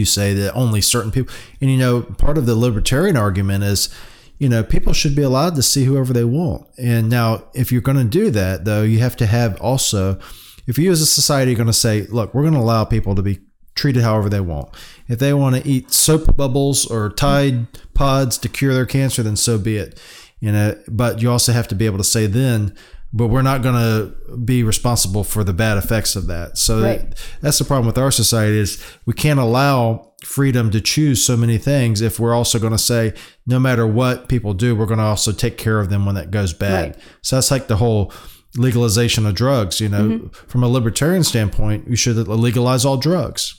you 0.00 0.06
say 0.06 0.34
that 0.34 0.54
only 0.54 0.80
certain 0.80 1.10
people? 1.10 1.34
And 1.60 1.70
you 1.70 1.76
know, 1.76 2.02
part 2.02 2.38
of 2.38 2.46
the 2.46 2.54
libertarian 2.54 3.16
argument 3.16 3.64
is, 3.64 3.94
you 4.38 4.48
know, 4.48 4.64
people 4.64 4.92
should 4.92 5.14
be 5.14 5.22
allowed 5.22 5.54
to 5.54 5.62
see 5.62 5.84
whoever 5.84 6.12
they 6.12 6.24
want. 6.24 6.66
And 6.76 7.08
now, 7.08 7.44
if 7.54 7.70
you're 7.70 7.80
going 7.80 7.98
to 7.98 8.04
do 8.04 8.30
that, 8.30 8.64
though, 8.64 8.82
you 8.82 8.98
have 8.98 9.16
to 9.18 9.26
have 9.26 9.60
also, 9.60 10.18
if 10.66 10.78
you 10.78 10.90
as 10.90 11.00
a 11.00 11.06
society 11.06 11.52
are 11.52 11.56
going 11.56 11.66
to 11.68 11.72
say, 11.72 12.02
look, 12.08 12.34
we're 12.34 12.42
going 12.42 12.54
to 12.54 12.60
allow 12.60 12.84
people 12.84 13.14
to 13.14 13.22
be 13.22 13.38
treated 13.74 14.02
however 14.02 14.28
they 14.28 14.40
want. 14.40 14.68
If 15.08 15.18
they 15.18 15.32
want 15.32 15.56
to 15.56 15.68
eat 15.68 15.92
soap 15.92 16.36
bubbles 16.36 16.86
or 16.86 17.10
Tide 17.10 17.66
pods 17.94 18.36
to 18.38 18.48
cure 18.48 18.74
their 18.74 18.86
cancer, 18.86 19.22
then 19.22 19.36
so 19.36 19.58
be 19.58 19.76
it. 19.76 20.00
You 20.40 20.50
know, 20.50 20.76
but 20.88 21.22
you 21.22 21.30
also 21.30 21.52
have 21.52 21.68
to 21.68 21.76
be 21.76 21.86
able 21.86 21.98
to 21.98 22.04
say 22.04 22.26
then, 22.26 22.74
but 23.12 23.26
we're 23.28 23.42
not 23.42 23.62
going 23.62 23.74
to 23.74 24.36
be 24.38 24.62
responsible 24.62 25.22
for 25.24 25.44
the 25.44 25.52
bad 25.52 25.76
effects 25.78 26.16
of 26.16 26.26
that. 26.28 26.56
So 26.56 26.80
Right. 26.82 27.14
that's 27.40 27.58
the 27.58 27.64
problem 27.64 27.86
with 27.86 27.98
our 27.98 28.10
society 28.10 28.58
is 28.58 28.82
we 29.06 29.12
can't 29.12 29.38
allow 29.38 30.12
freedom 30.24 30.70
to 30.70 30.80
choose 30.80 31.24
so 31.24 31.36
many 31.36 31.58
things 31.58 32.00
if 32.00 32.18
we're 32.20 32.32
also 32.34 32.58
going 32.58 32.72
to 32.72 32.78
say 32.78 33.12
no 33.46 33.58
matter 33.58 33.86
what 33.86 34.28
people 34.28 34.54
do, 34.54 34.74
we're 34.74 34.86
going 34.86 34.98
to 34.98 35.04
also 35.04 35.32
take 35.32 35.58
care 35.58 35.78
of 35.80 35.90
them 35.90 36.06
when 36.06 36.14
that 36.14 36.30
goes 36.30 36.52
bad. 36.54 36.94
Right. 36.94 37.04
So 37.22 37.36
that's 37.36 37.50
like 37.50 37.66
the 37.66 37.76
whole 37.76 38.12
legalization 38.56 39.26
of 39.26 39.34
drugs. 39.34 39.80
You 39.80 39.88
know, 39.88 40.02
Mm-hmm. 40.08 40.26
from 40.48 40.62
a 40.62 40.68
libertarian 40.68 41.24
standpoint, 41.24 41.88
you 41.88 41.96
should 41.96 42.16
legalize 42.28 42.84
all 42.84 42.96
drugs 42.96 43.58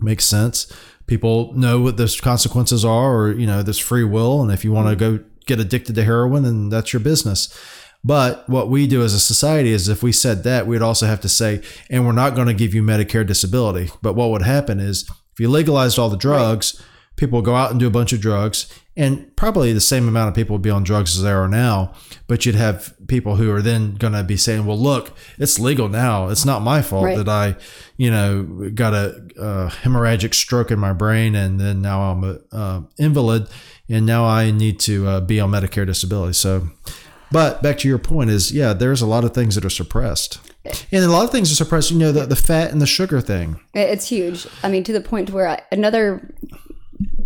makes 0.00 0.24
sense. 0.24 0.70
People 1.06 1.52
know 1.54 1.80
what 1.80 1.96
those 1.96 2.20
consequences 2.20 2.84
are, 2.84 3.14
or 3.16 3.32
you 3.32 3.46
know, 3.46 3.62
there's 3.62 3.78
free 3.78 4.04
will, 4.04 4.42
and 4.42 4.50
if 4.52 4.64
you 4.64 4.72
want 4.72 4.88
to 4.88 4.96
go 4.96 5.24
get 5.46 5.58
addicted 5.60 5.94
to 5.94 6.04
heroin, 6.04 6.42
then 6.42 6.68
that's 6.68 6.92
your 6.92 7.00
business. 7.00 7.48
But 8.04 8.48
what 8.48 8.68
we 8.68 8.86
do 8.86 9.02
as 9.02 9.14
a 9.14 9.20
society 9.20 9.70
is 9.72 9.88
if 9.88 10.02
we 10.02 10.12
said 10.12 10.44
that, 10.44 10.66
we'd 10.66 10.82
also 10.82 11.06
have 11.06 11.20
to 11.22 11.28
say, 11.28 11.60
and 11.90 12.06
we're 12.06 12.12
not 12.12 12.34
going 12.34 12.46
to 12.46 12.54
give 12.54 12.72
you 12.74 12.82
Medicare 12.82 13.26
disability. 13.26 13.90
But 14.00 14.14
what 14.14 14.30
would 14.30 14.42
happen 14.42 14.78
is 14.80 15.08
if 15.32 15.40
you 15.40 15.48
legalized 15.48 15.98
all 15.98 16.08
the 16.08 16.16
drugs, 16.16 16.80
people 17.16 17.38
would 17.38 17.44
go 17.46 17.56
out 17.56 17.70
and 17.70 17.80
do 17.80 17.86
a 17.86 17.90
bunch 17.90 18.12
of 18.12 18.20
drugs, 18.20 18.72
and 18.96 19.34
probably 19.36 19.72
the 19.72 19.80
same 19.80 20.06
amount 20.08 20.28
of 20.28 20.34
people 20.34 20.54
would 20.54 20.62
be 20.62 20.70
on 20.70 20.82
drugs 20.84 21.16
as 21.16 21.22
there 21.22 21.42
are 21.42 21.48
now. 21.48 21.92
But 22.28 22.46
you'd 22.46 22.54
have 22.54 22.94
people 23.08 23.36
who 23.36 23.50
are 23.50 23.60
then 23.62 23.94
going 23.96 24.12
to 24.12 24.22
be 24.22 24.36
saying, 24.36 24.64
well, 24.66 24.78
look, 24.78 25.12
it's 25.38 25.58
legal 25.58 25.88
now. 25.88 26.28
It's 26.28 26.44
not 26.44 26.62
my 26.62 26.82
fault 26.82 27.04
Right. 27.06 27.16
that 27.16 27.28
I, 27.28 27.56
you 27.96 28.10
know, 28.10 28.70
got 28.74 28.94
a, 28.94 29.20
uh 29.40 29.70
hemorrhagic 29.70 30.32
stroke 30.34 30.70
in 30.70 30.78
my 30.78 30.92
brain, 30.92 31.34
and 31.34 31.58
then 31.58 31.82
now 31.82 32.02
I'm 32.12 32.24
an 32.24 32.44
uh, 32.52 32.80
invalid, 32.98 33.48
and 33.88 34.06
now 34.06 34.24
I 34.24 34.50
need 34.50 34.78
to 34.80 35.06
uh, 35.06 35.20
be 35.20 35.40
on 35.40 35.50
Medicare 35.50 35.86
disability. 35.86 36.34
So, 36.34 36.68
but 37.30 37.62
back 37.62 37.78
to 37.78 37.88
your 37.88 37.98
point 37.98 38.30
is, 38.30 38.52
yeah, 38.52 38.72
there's 38.72 39.02
a 39.02 39.06
lot 39.06 39.24
of 39.24 39.34
things 39.34 39.54
that 39.54 39.64
are 39.64 39.70
suppressed, 39.70 40.40
and 40.64 41.04
a 41.04 41.08
lot 41.08 41.24
of 41.24 41.30
things 41.30 41.50
are 41.52 41.56
suppressed. 41.56 41.90
You 41.90 41.98
know, 41.98 42.12
the, 42.12 42.26
the 42.26 42.36
fat 42.36 42.70
and 42.70 42.80
the 42.80 42.86
sugar 42.86 43.20
thing. 43.20 43.60
It's 43.74 44.08
huge. 44.08 44.46
I 44.62 44.68
mean, 44.68 44.84
to 44.84 44.92
the 44.92 45.00
point 45.00 45.30
where 45.30 45.48
I, 45.48 45.62
another 45.72 46.34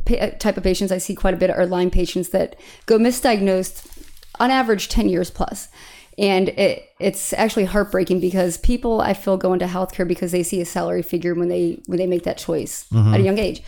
pa- 0.06 0.30
type 0.38 0.56
of 0.56 0.62
patients 0.62 0.92
I 0.92 0.98
see 0.98 1.14
quite 1.14 1.34
a 1.34 1.36
bit 1.36 1.50
are 1.50 1.66
Lyme 1.66 1.90
patients 1.90 2.30
that 2.30 2.56
go 2.86 2.98
misdiagnosed 2.98 3.86
on 4.38 4.50
average 4.50 4.88
10 4.88 5.08
years 5.08 5.30
plus. 5.30 5.68
And 6.18 6.50
it, 6.50 6.90
it's 6.98 7.32
actually 7.32 7.64
heartbreaking 7.64 8.20
because 8.20 8.58
people 8.58 9.00
I 9.00 9.14
feel 9.14 9.36
go 9.36 9.52
into 9.52 9.66
healthcare 9.66 10.06
because 10.06 10.32
they 10.32 10.42
see 10.42 10.60
a 10.60 10.66
salary 10.66 11.02
figure 11.02 11.34
when 11.34 11.48
they 11.48 11.82
when 11.86 11.98
they 11.98 12.06
make 12.06 12.24
that 12.24 12.36
choice 12.36 12.86
mm-hmm. 12.92 13.14
at 13.14 13.20
a 13.20 13.22
young 13.22 13.38
age. 13.38 13.62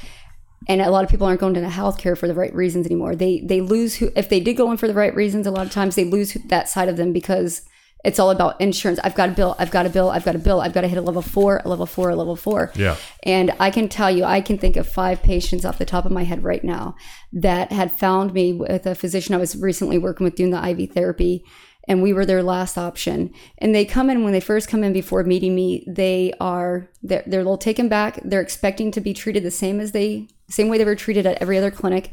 And 0.68 0.80
a 0.80 0.90
lot 0.90 1.04
of 1.04 1.10
people 1.10 1.26
aren't 1.26 1.40
going 1.40 1.56
into 1.56 1.68
healthcare 1.68 2.16
for 2.16 2.28
the 2.28 2.34
right 2.34 2.54
reasons 2.54 2.86
anymore. 2.86 3.16
They 3.16 3.40
they 3.40 3.60
lose 3.60 3.96
who 3.96 4.10
if 4.16 4.28
they 4.28 4.40
did 4.40 4.54
go 4.54 4.70
in 4.70 4.76
for 4.76 4.88
the 4.88 4.94
right 4.94 5.14
reasons. 5.14 5.46
A 5.46 5.50
lot 5.50 5.66
of 5.66 5.72
times 5.72 5.94
they 5.94 6.04
lose 6.04 6.34
that 6.46 6.68
side 6.68 6.88
of 6.88 6.96
them 6.96 7.12
because 7.12 7.62
it's 8.04 8.18
all 8.18 8.30
about 8.30 8.60
insurance. 8.60 8.98
I've 9.04 9.14
got 9.14 9.28
a 9.28 9.32
bill. 9.32 9.54
I've 9.58 9.70
got 9.70 9.86
a 9.86 9.88
bill. 9.88 10.10
I've 10.10 10.24
got 10.24 10.34
a 10.34 10.38
bill. 10.38 10.60
I've 10.60 10.72
got 10.72 10.80
to 10.80 10.88
hit 10.88 10.98
a 10.98 11.02
level 11.02 11.22
four, 11.22 11.62
a 11.64 11.68
level 11.68 11.86
four, 11.86 12.10
a 12.10 12.16
level 12.16 12.36
four. 12.36 12.72
Yeah. 12.74 12.96
And 13.22 13.52
I 13.60 13.70
can 13.70 13.88
tell 13.88 14.10
you, 14.10 14.24
I 14.24 14.40
can 14.40 14.58
think 14.58 14.76
of 14.76 14.88
five 14.88 15.22
patients 15.22 15.64
off 15.64 15.78
the 15.78 15.84
top 15.84 16.04
of 16.04 16.12
my 16.12 16.24
head 16.24 16.42
right 16.42 16.64
now 16.64 16.96
that 17.32 17.70
had 17.70 17.92
found 17.92 18.32
me 18.32 18.52
with 18.52 18.86
a 18.86 18.94
physician 18.94 19.34
I 19.34 19.38
was 19.38 19.56
recently 19.56 19.98
working 19.98 20.24
with 20.24 20.34
doing 20.34 20.50
the 20.50 20.68
IV 20.68 20.92
therapy, 20.92 21.44
and 21.86 22.02
we 22.02 22.12
were 22.12 22.26
their 22.26 22.42
last 22.42 22.76
option. 22.76 23.32
And 23.58 23.74
they 23.74 23.84
come 23.84 24.10
in 24.10 24.24
when 24.24 24.32
they 24.32 24.40
first 24.40 24.68
come 24.68 24.82
in 24.82 24.92
before 24.92 25.22
meeting 25.22 25.54
me, 25.54 25.84
they 25.86 26.32
are 26.40 26.88
they're, 27.02 27.22
they're 27.26 27.40
a 27.40 27.44
little 27.44 27.58
taken 27.58 27.88
back. 27.88 28.18
They're 28.24 28.40
expecting 28.40 28.90
to 28.92 29.00
be 29.00 29.14
treated 29.14 29.44
the 29.44 29.50
same 29.50 29.78
as 29.78 29.92
they 29.92 30.28
same 30.52 30.68
way 30.68 30.78
they 30.78 30.84
were 30.84 30.94
treated 30.94 31.26
at 31.26 31.38
every 31.40 31.58
other 31.58 31.70
clinic, 31.70 32.12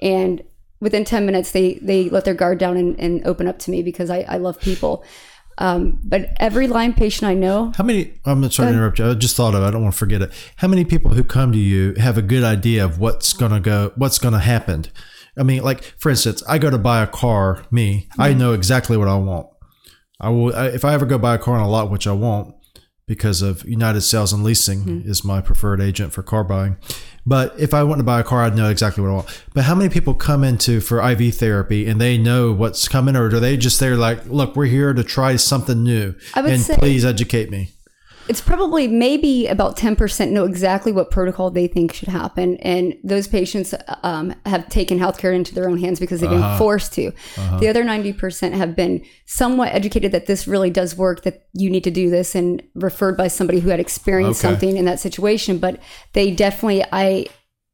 and 0.00 0.42
within 0.80 1.04
10 1.04 1.26
minutes 1.26 1.50
they 1.52 1.74
they 1.74 2.08
let 2.08 2.24
their 2.24 2.34
guard 2.34 2.58
down 2.58 2.76
and, 2.76 2.98
and 3.00 3.26
open 3.26 3.48
up 3.48 3.58
to 3.60 3.70
me 3.70 3.82
because 3.82 4.10
I, 4.10 4.20
I 4.28 4.36
love 4.36 4.60
people. 4.60 5.04
Um, 5.60 5.98
but 6.04 6.30
every 6.38 6.68
Lyme 6.68 6.94
patient 6.94 7.28
I 7.28 7.34
know, 7.34 7.72
How 7.76 7.82
many? 7.82 8.12
I'm 8.24 8.48
sorry 8.48 8.68
to 8.70 8.74
interrupt 8.74 9.00
you. 9.00 9.10
I 9.10 9.14
just 9.14 9.34
thought 9.34 9.56
of. 9.56 9.62
it. 9.62 9.66
I 9.66 9.70
don't 9.72 9.82
want 9.82 9.92
to 9.92 9.98
forget 9.98 10.22
it. 10.22 10.32
How 10.56 10.68
many 10.68 10.84
people 10.84 11.14
who 11.14 11.24
come 11.24 11.50
to 11.50 11.58
you 11.58 11.94
have 11.94 12.16
a 12.16 12.22
good 12.22 12.44
idea 12.44 12.84
of 12.84 13.00
what's 13.00 13.32
gonna 13.32 13.58
go, 13.58 13.92
what's 13.96 14.18
gonna 14.18 14.38
happen? 14.38 14.84
I 15.36 15.42
mean, 15.42 15.62
like 15.64 15.82
for 15.82 16.10
instance, 16.10 16.44
I 16.48 16.58
go 16.58 16.70
to 16.70 16.78
buy 16.78 17.02
a 17.02 17.08
car. 17.08 17.64
Me, 17.72 18.08
I 18.18 18.34
know 18.34 18.52
exactly 18.52 18.96
what 18.96 19.08
I 19.08 19.16
want. 19.16 19.48
I 20.20 20.28
will 20.30 20.54
I, 20.54 20.66
if 20.66 20.84
I 20.84 20.94
ever 20.94 21.06
go 21.06 21.18
buy 21.18 21.34
a 21.34 21.38
car 21.38 21.56
on 21.56 21.62
a 21.62 21.68
lot, 21.68 21.90
which 21.90 22.06
I 22.06 22.12
won't, 22.12 22.54
because 23.06 23.42
of 23.42 23.64
United 23.64 24.02
Sales 24.02 24.32
and 24.32 24.44
Leasing 24.44 25.02
is 25.04 25.24
my 25.24 25.40
preferred 25.40 25.80
agent 25.80 26.12
for 26.12 26.22
car 26.22 26.44
buying. 26.44 26.76
But 27.28 27.54
if 27.58 27.74
I 27.74 27.82
want 27.82 27.98
to 27.98 28.04
buy 28.04 28.20
a 28.20 28.24
car, 28.24 28.42
I'd 28.42 28.56
know 28.56 28.70
exactly 28.70 29.02
what 29.02 29.10
I 29.10 29.14
want. 29.16 29.44
But 29.52 29.64
how 29.64 29.74
many 29.74 29.90
people 29.90 30.14
come 30.14 30.42
into 30.42 30.80
for 30.80 31.06
IV 31.06 31.34
therapy 31.34 31.86
and 31.86 32.00
they 32.00 32.16
know 32.16 32.52
what's 32.52 32.88
coming, 32.88 33.16
or 33.16 33.28
do 33.28 33.38
they 33.38 33.58
just 33.58 33.78
they're 33.80 33.98
like, 33.98 34.24
look, 34.26 34.56
we're 34.56 34.64
here 34.64 34.94
to 34.94 35.04
try 35.04 35.36
something 35.36 35.82
new, 35.82 36.14
I 36.34 36.40
would 36.40 36.52
and 36.54 36.62
say- 36.62 36.76
please 36.78 37.04
educate 37.04 37.50
me. 37.50 37.72
It's 38.28 38.40
probably 38.40 38.86
maybe 38.88 39.46
about 39.46 39.76
10% 39.76 40.30
know 40.30 40.44
exactly 40.44 40.92
what 40.92 41.10
protocol 41.10 41.50
they 41.50 41.66
think 41.66 41.92
should 41.94 42.08
happen. 42.08 42.56
And 42.58 42.94
those 43.02 43.26
patients 43.26 43.74
um, 44.02 44.34
have 44.44 44.68
taken 44.68 44.98
healthcare 44.98 45.34
into 45.34 45.54
their 45.54 45.68
own 45.68 45.78
hands 45.78 45.98
because 46.00 46.20
they've 46.20 46.30
Uh-huh. 46.30 46.50
been 46.50 46.58
forced 46.58 46.92
to. 46.94 47.12
The 47.60 47.68
other 47.68 47.82
90% 47.84 48.52
have 48.52 48.76
been 48.76 49.02
somewhat 49.26 49.72
educated 49.74 50.12
that 50.12 50.26
this 50.26 50.46
really 50.46 50.70
does 50.70 50.96
work, 50.96 51.22
that 51.22 51.46
you 51.54 51.70
need 51.70 51.84
to 51.84 51.90
do 51.90 52.10
this, 52.10 52.34
and 52.34 52.62
referred 52.74 53.16
by 53.16 53.28
somebody 53.28 53.60
who 53.60 53.70
had 53.70 53.80
experienced 53.80 54.44
Okay. 54.44 54.52
something 54.52 54.76
in 54.76 54.84
that 54.84 55.00
situation. 55.00 55.58
But 55.58 55.80
they 56.12 56.30
definitely, 56.30 56.84
I, 56.92 57.26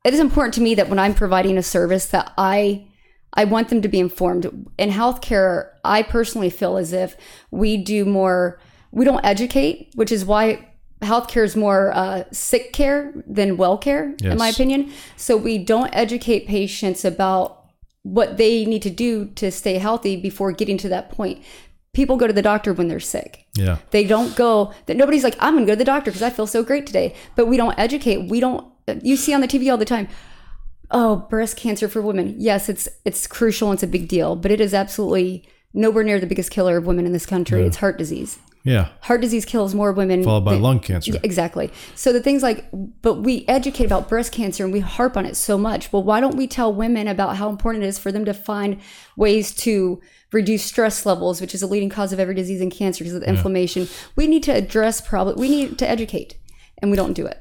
it 0.05 0.15
is 0.15 0.21
important 0.21 0.55
to 0.55 0.61
me 0.61 0.75
that 0.77 0.89
when 0.89 0.99
I'm 0.99 1.15
providing 1.15 1.59
a 1.59 1.63
service 1.63 2.07
that 2.07 2.33
I, 2.39 2.87
I 3.35 3.45
want 3.45 3.69
them 3.71 3.83
to 3.83 3.89
be 3.89 3.99
informed. 3.99 4.45
In 4.79 4.91
healthcare, 4.91 5.71
I 5.85 6.03
personally 6.03 6.51
feel 6.51 6.77
as 6.77 6.93
if 6.93 7.17
we 7.51 7.77
do 7.77 8.05
more, 8.05 8.61
we 8.95 9.05
don't 9.05 9.25
educate, 9.25 9.91
which 9.95 10.13
is 10.13 10.25
why 10.25 10.67
healthcare 11.03 11.45
is 11.45 11.57
more 11.57 11.93
uh, 11.93 12.25
sick 12.31 12.73
care 12.73 13.13
than 13.27 13.57
well 13.57 13.77
care, 13.77 14.15
in 14.23 14.39
my 14.39 14.49
opinion. 14.49 14.93
So 15.17 15.37
we 15.37 15.59
don't 15.59 15.95
educate 15.95 16.47
patients 16.47 17.05
about 17.05 17.65
what 18.03 18.37
they 18.37 18.65
need 18.65 18.83
to 18.83 18.91
do 18.91 19.27
to 19.35 19.51
stay 19.51 19.79
healthy 19.79 20.17
before 20.17 20.53
getting 20.53 20.79
to 20.79 20.89
that 20.91 21.11
point. 21.11 21.43
People 21.93 22.17
go 22.17 22.27
to 22.27 22.33
the 22.33 22.43
doctor 22.43 22.73
when 22.73 22.89
they're 22.89 23.01
sick. 23.01 23.47
Yeah. 23.57 23.79
They 23.91 24.05
don't 24.05 24.35
go 24.37 24.73
that 24.87 24.97
nobody's 24.97 25.25
like, 25.25 25.37
I'm 25.41 25.55
gonna 25.55 25.67
go 25.67 25.73
to 25.73 25.77
the 25.77 25.85
doctor 25.85 26.11
because 26.11 26.23
I 26.23 26.31
feel 26.31 26.47
so 26.47 26.63
great 26.63 26.87
today. 26.87 27.15
But 27.35 27.47
we 27.47 27.57
don't 27.57 27.79
educate. 27.79 28.29
We 28.29 28.41
don't 28.41 28.67
you 29.03 29.17
see 29.17 29.35
on 29.35 29.41
the 29.41 29.49
TV 29.49 29.71
all 29.71 29.79
the 29.79 29.85
time, 29.85 30.09
oh, 30.91 31.17
breast 31.17 31.57
cancer 31.57 31.89
for 31.89 32.01
women. 32.01 32.35
Yes, 32.39 32.69
it's 32.69 32.89
it's 33.05 33.27
crucial 33.27 33.71
and 33.71 33.77
it's 33.77 33.83
a 33.83 33.89
big 33.89 34.07
deal, 34.09 34.37
but 34.37 34.51
it 34.51 34.61
is 34.61 34.75
absolutely 34.75 35.49
nowhere 35.73 36.05
near 36.05 36.21
the 36.21 36.27
biggest 36.27 36.51
killer 36.51 36.77
of 36.77 36.87
women 36.87 37.07
in 37.07 37.13
this 37.13 37.27
country. 37.27 37.63
It's 37.65 37.79
heart 37.79 37.99
disease. 37.99 38.39
Yeah. 38.65 38.89
Heart 39.03 39.21
disease 39.21 39.45
kills 39.45 39.75
more 39.75 39.93
women 39.93 40.25
Followed 40.25 40.47
by 40.47 40.55
than- 40.55 40.63
lung 40.63 40.81
cancer. 40.81 41.13
Exactly. 41.23 41.71
So 41.95 42.15
the 42.15 42.21
things 42.21 42.43
like, 42.43 42.67
but 43.03 43.17
we 43.17 43.45
educate 43.47 43.85
about 43.85 44.09
breast 44.09 44.33
cancer 44.33 44.65
and 44.65 44.73
we 44.73 44.81
harp 44.81 45.19
on 45.19 45.27
it 45.27 45.37
so 45.37 45.59
much. 45.59 45.93
Well, 45.93 46.03
why 46.03 46.19
don't 46.21 46.35
we 46.37 46.47
tell 46.47 46.73
women 46.73 47.07
about 47.07 47.37
how 47.37 47.51
important 47.51 47.85
it 47.85 47.89
is 47.89 47.99
for 47.99 48.11
them 48.11 48.25
to 48.25 48.33
find 48.33 48.81
ways 49.19 49.55
to 49.57 50.01
reduce 50.33 50.65
stress 50.65 51.05
levels, 51.05 51.43
which 51.43 51.55
is 51.55 51.63
a 51.63 51.67
leading 51.67 51.91
cause 51.91 52.13
of 52.15 52.19
every 52.19 52.35
disease 52.35 52.63
and 52.63 52.73
cancer 52.73 53.05
because 53.05 53.15
of 53.15 53.21
the 53.21 53.29
inflammation? 53.29 53.87
We 54.17 54.27
need 54.27 54.43
to 54.45 54.53
address 54.53 55.01
problem. 55.03 55.39
We 55.39 55.51
need 55.51 55.79
to 55.79 55.89
educate, 55.89 56.39
and 56.79 56.91
we 56.91 56.97
don't 56.97 57.13
do 57.13 57.27
it. 57.27 57.39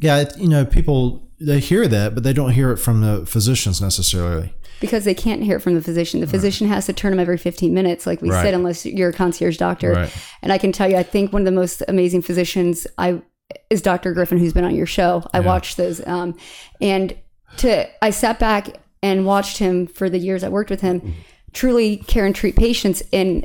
Yeah. 0.00 0.24
You 0.36 0.48
know, 0.48 0.64
people 0.64 1.28
they 1.38 1.60
hear 1.60 1.86
that, 1.86 2.14
but 2.14 2.24
they 2.24 2.32
don't 2.32 2.50
hear 2.50 2.70
it 2.72 2.76
from 2.78 3.00
the 3.02 3.24
physicians 3.24 3.80
necessarily. 3.80 4.52
Because 4.80 5.04
they 5.04 5.14
can't 5.14 5.42
hear 5.42 5.56
it 5.56 5.60
from 5.60 5.74
the 5.74 5.82
physician. 5.82 6.20
The 6.20 6.26
physician 6.26 6.66
has 6.68 6.86
to 6.86 6.92
turn 6.92 7.10
them 7.12 7.20
every 7.20 7.36
15 7.36 7.72
minutes, 7.74 8.06
like 8.06 8.22
we 8.22 8.30
Right. 8.30 8.42
said, 8.42 8.54
unless 8.54 8.84
you're 8.86 9.10
a 9.10 9.12
concierge 9.12 9.56
doctor. 9.56 9.92
Right. 9.92 10.12
And 10.42 10.52
I 10.52 10.58
can 10.58 10.72
tell 10.72 10.90
you, 10.90 10.96
I 10.96 11.02
think 11.02 11.32
one 11.32 11.42
of 11.42 11.46
the 11.46 11.52
most 11.52 11.82
amazing 11.88 12.22
physicians 12.22 12.86
I 12.98 13.20
is 13.68 13.82
Dr. 13.82 14.12
Griffin, 14.12 14.38
who's 14.38 14.52
been 14.52 14.64
on 14.64 14.74
your 14.74 14.86
show. 14.86 15.24
I 15.34 15.40
watched 15.40 15.76
those, 15.76 16.06
um, 16.06 16.36
and 16.80 17.14
to 17.58 17.86
I 18.02 18.10
sat 18.10 18.38
back 18.38 18.68
and 19.02 19.26
watched 19.26 19.58
him 19.58 19.86
for 19.86 20.08
the 20.08 20.18
years 20.18 20.44
I 20.44 20.48
worked 20.48 20.70
with 20.70 20.80
him, 20.82 21.14
truly 21.52 21.96
care 21.96 22.24
and 22.26 22.34
treat 22.34 22.56
patients 22.56 23.02
and. 23.12 23.44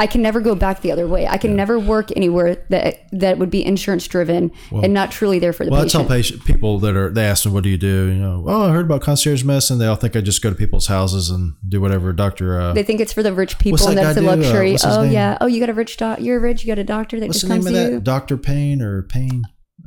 I 0.00 0.06
can 0.06 0.22
never 0.22 0.40
go 0.40 0.54
back 0.54 0.80
the 0.82 0.92
other 0.92 1.08
way. 1.08 1.26
I 1.26 1.38
can 1.38 1.56
never 1.56 1.78
work 1.78 2.10
anywhere 2.16 2.56
that 2.68 3.00
that 3.12 3.38
would 3.38 3.50
be 3.50 3.64
insurance 3.64 4.06
driven 4.06 4.52
and 4.70 4.94
not 4.94 5.10
truly 5.10 5.38
there 5.40 5.52
for 5.52 5.64
the 5.64 5.70
Well, 5.72 5.80
I 5.80 5.84
patient. 5.84 6.06
tell 6.08 6.16
patient 6.16 6.44
people 6.44 6.78
that 6.80 6.94
are 6.96 7.10
they 7.10 7.24
ask 7.24 7.44
me, 7.46 7.52
"What 7.52 7.64
do 7.64 7.68
you 7.68 7.78
do?" 7.78 8.06
You 8.06 8.14
know, 8.14 8.44
oh, 8.46 8.68
I 8.68 8.72
heard 8.72 8.86
about 8.86 9.00
concierge 9.02 9.42
medicine. 9.44 9.78
They 9.78 9.86
all 9.86 9.96
think 9.96 10.14
I 10.14 10.20
just 10.20 10.40
go 10.42 10.50
to 10.50 10.56
people's 10.56 10.86
houses 10.86 11.30
and 11.30 11.54
do 11.68 11.80
whatever 11.80 12.12
doctor. 12.12 12.60
Uh, 12.60 12.72
They 12.74 12.82
think 12.84 13.00
it's 13.00 13.12
for 13.12 13.22
the 13.22 13.32
rich 13.32 13.58
people 13.58 13.72
What's 13.74 13.86
and 13.86 13.98
that 13.98 14.14
that's 14.14 14.18
a? 14.18 14.20
Uh, 14.20 14.36
luxury. 14.36 14.72
his 14.72 14.84
oh 14.84 15.02
name? 15.02 15.12
yeah. 15.12 15.38
Oh, 15.40 15.46
you 15.46 15.58
got 15.60 15.68
a 15.70 15.74
rich 15.74 15.96
doc. 15.96 16.20
You're 16.20 16.38
rich. 16.40 16.64
You 16.64 16.68
got 16.72 16.78
a 16.78 16.84
doctor 16.84 17.18
that 17.20 17.26
what's 17.26 17.40
just 17.40 17.48
the 17.48 17.54
name 17.54 17.64
comes 17.64 17.66
of 17.66 17.72
to 17.74 17.78
that? 17.88 17.92
you. 17.94 18.00
Doctor 18.00 18.36
Payne 18.36 18.80
or 18.82 19.02
Payne, 19.02 19.42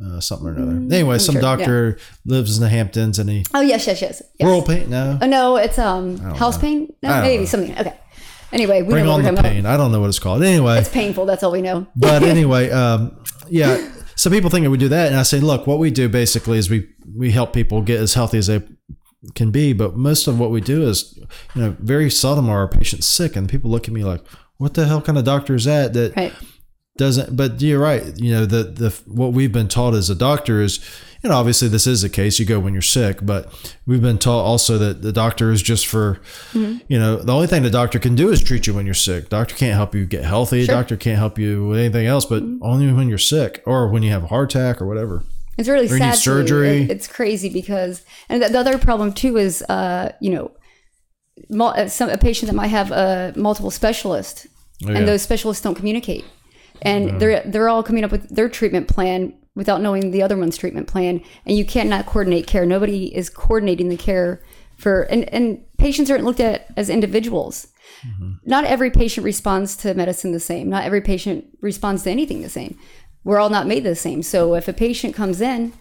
uh, 0.05 0.19
something 0.19 0.47
or 0.47 0.53
another. 0.53 0.93
Anyway, 0.93 1.19
some 1.19 1.33
sure, 1.35 1.41
yeah. 1.41 1.55
doctor 1.55 1.97
lives 2.25 2.57
in 2.57 2.63
the 2.63 2.69
Hamptons 2.69 3.17
and 3.17 3.29
he 3.29 3.45
Oh 3.53 3.61
yes, 3.61 3.87
yes, 3.87 4.01
yes. 4.01 4.21
yes. 4.39 4.45
Rural 4.45 4.61
Payne. 4.61 4.89
No, 4.89 5.19
Oh 5.21 5.25
no, 5.27 5.55
it's 5.55 5.79
um 5.79 6.17
house 6.17 6.57
pain. 6.57 6.91
No, 7.01 7.21
maybe 7.21 7.43
know. 7.43 7.45
something. 7.45 7.71
Okay. 7.79 7.93
Anyway, 8.51 8.81
we 8.81 8.89
bring 8.89 9.07
on 9.07 9.23
the 9.23 9.41
pain. 9.41 9.65
I 9.65 9.77
don't 9.77 9.91
know 9.91 9.99
what 9.99 10.09
it's 10.09 10.19
called. 10.19 10.43
Anyway. 10.43 10.79
It's 10.79 10.89
painful. 10.89 11.25
That's 11.25 11.43
all 11.43 11.51
we 11.51 11.61
know. 11.61 11.87
but 11.95 12.23
anyway, 12.23 12.69
um, 12.69 13.23
yeah. 13.49 13.91
So 14.15 14.29
people 14.29 14.49
think 14.49 14.65
that 14.65 14.69
we 14.69 14.77
do 14.77 14.89
that, 14.89 15.07
and 15.07 15.15
I 15.15 15.23
say, 15.23 15.39
look, 15.39 15.65
what 15.67 15.79
we 15.79 15.89
do 15.89 16.09
basically 16.09 16.57
is 16.57 16.69
we 16.69 16.89
we 17.15 17.31
help 17.31 17.53
people 17.53 17.81
get 17.81 17.99
as 17.99 18.13
healthy 18.13 18.37
as 18.37 18.47
they 18.47 18.61
can 19.35 19.51
be. 19.51 19.73
But 19.73 19.95
most 19.95 20.27
of 20.27 20.39
what 20.39 20.51
we 20.51 20.61
do 20.61 20.87
is, 20.87 21.17
you 21.55 21.61
know, 21.61 21.75
very 21.79 22.09
seldom 22.09 22.49
are 22.49 22.59
our 22.59 22.67
patients 22.67 23.07
sick, 23.07 23.35
and 23.35 23.49
people 23.49 23.71
look 23.71 23.87
at 23.87 23.93
me 23.93 24.03
like, 24.03 24.21
what 24.57 24.73
the 24.73 24.85
hell 24.85 25.01
kind 25.01 25.17
of 25.17 25.23
doctor 25.23 25.55
is 25.55 25.65
that 25.65 25.93
that 25.93 26.15
Right. 26.15 26.33
Doesn't 27.05 27.35
but 27.41 27.49
you're 27.61 27.79
right 27.91 28.03
you 28.25 28.31
know 28.35 28.45
the 28.55 28.63
the 28.83 28.89
what 29.19 29.31
we've 29.37 29.51
been 29.59 29.67
taught 29.77 29.93
as 30.01 30.09
a 30.09 30.15
doctor 30.29 30.55
is 30.67 30.73
you 31.21 31.29
know 31.29 31.35
obviously 31.41 31.67
this 31.75 31.85
is 31.93 32.01
the 32.01 32.09
case 32.09 32.33
you 32.39 32.45
go 32.53 32.59
when 32.59 32.73
you're 32.73 32.81
sick 32.99 33.15
but 33.31 33.41
we've 33.87 34.01
been 34.09 34.17
taught 34.27 34.43
also 34.51 34.77
that 34.77 35.01
the 35.01 35.11
doctor 35.23 35.51
is 35.55 35.61
just 35.71 35.85
for 35.93 36.05
Mm-hmm. 36.53 36.77
you 36.93 36.99
know 37.01 37.13
the 37.27 37.33
only 37.37 37.47
thing 37.47 37.63
the 37.63 37.69
doctor 37.81 37.99
can 37.99 38.15
do 38.15 38.29
is 38.33 38.41
treat 38.43 38.67
you 38.67 38.73
when 38.77 38.85
you're 38.85 39.03
sick 39.09 39.29
doctor 39.29 39.55
can't 39.55 39.75
help 39.81 39.91
you 39.95 40.05
get 40.05 40.23
healthy 40.23 40.59
Sure. 40.63 40.73
Mm-hmm. 40.73 40.79
doctor 40.81 40.95
can't 41.05 41.19
help 41.25 41.35
you 41.39 41.67
with 41.69 41.79
anything 41.79 42.05
else 42.13 42.25
but 42.33 42.41
only 42.61 42.91
when 42.93 43.07
you're 43.09 43.17
sick 43.35 43.53
or 43.65 43.87
when 43.93 44.03
you 44.03 44.11
have 44.11 44.23
a 44.23 44.27
heart 44.33 44.47
attack 44.55 44.81
or 44.81 44.85
whatever 44.91 45.15
It's 45.57 45.69
really 45.69 45.89
Or 45.93 45.97
sad. 45.97 46.15
surgery. 46.15 46.77
It- 46.83 46.91
it's 46.95 47.07
crazy 47.17 47.49
because, 47.59 47.93
and 48.29 48.41
the, 48.41 48.47
the 48.53 48.59
other 48.63 48.77
problem 48.87 49.09
too 49.13 49.33
is, 49.47 49.53
uh, 49.77 50.05
you 50.25 50.31
know, 50.35 50.45
uh, 51.59 51.87
some 51.87 52.09
a 52.09 52.17
patient 52.17 52.47
that 52.49 52.55
might 52.55 52.71
have 52.79 52.89
a 52.91 53.33
multiple 53.35 53.71
specialist, 53.71 54.47
Oh, 54.83 54.89
yeah. 54.91 54.97
and 54.97 55.07
those 55.07 55.21
specialists 55.21 55.61
don't 55.63 55.75
communicate, 55.75 56.23
and 56.81 57.19
they're 57.19 57.41
they're 57.41 57.69
all 57.69 57.83
coming 57.83 58.03
up 58.03 58.11
with 58.11 58.29
their 58.29 58.49
treatment 58.49 58.87
plan 58.87 59.33
without 59.55 59.81
knowing 59.81 60.11
the 60.11 60.21
other 60.21 60.37
one's 60.37 60.57
treatment 60.57 60.87
plan, 60.87 61.21
and 61.45 61.57
you 61.57 61.65
cannot 61.65 62.05
coordinate 62.05 62.47
care. 62.47 62.65
Nobody 62.65 63.15
is 63.15 63.29
coordinating 63.29 63.89
the 63.89 63.97
care 63.97 64.41
for, 64.77 65.03
and 65.03 65.31
and 65.33 65.63
patients 65.77 66.09
aren't 66.09 66.23
looked 66.23 66.39
at 66.39 66.67
as 66.77 66.89
individuals. 66.89 67.67
Mm-hmm. 68.05 68.31
Not 68.45 68.65
every 68.65 68.89
patient 68.89 69.25
responds 69.25 69.75
to 69.77 69.93
medicine 69.93 70.31
the 70.31 70.39
same. 70.39 70.69
Not 70.69 70.85
every 70.85 71.01
patient 71.01 71.45
responds 71.61 72.03
to 72.03 72.11
anything 72.11 72.41
the 72.41 72.49
same. 72.49 72.77
We're 73.23 73.39
all 73.39 73.49
not 73.49 73.67
made 73.67 73.83
the 73.83 73.95
same. 73.95 74.23
So 74.23 74.55
if 74.55 74.67
a 74.67 74.73
patient 74.73 75.13
comes 75.13 75.41
in, 75.41 75.73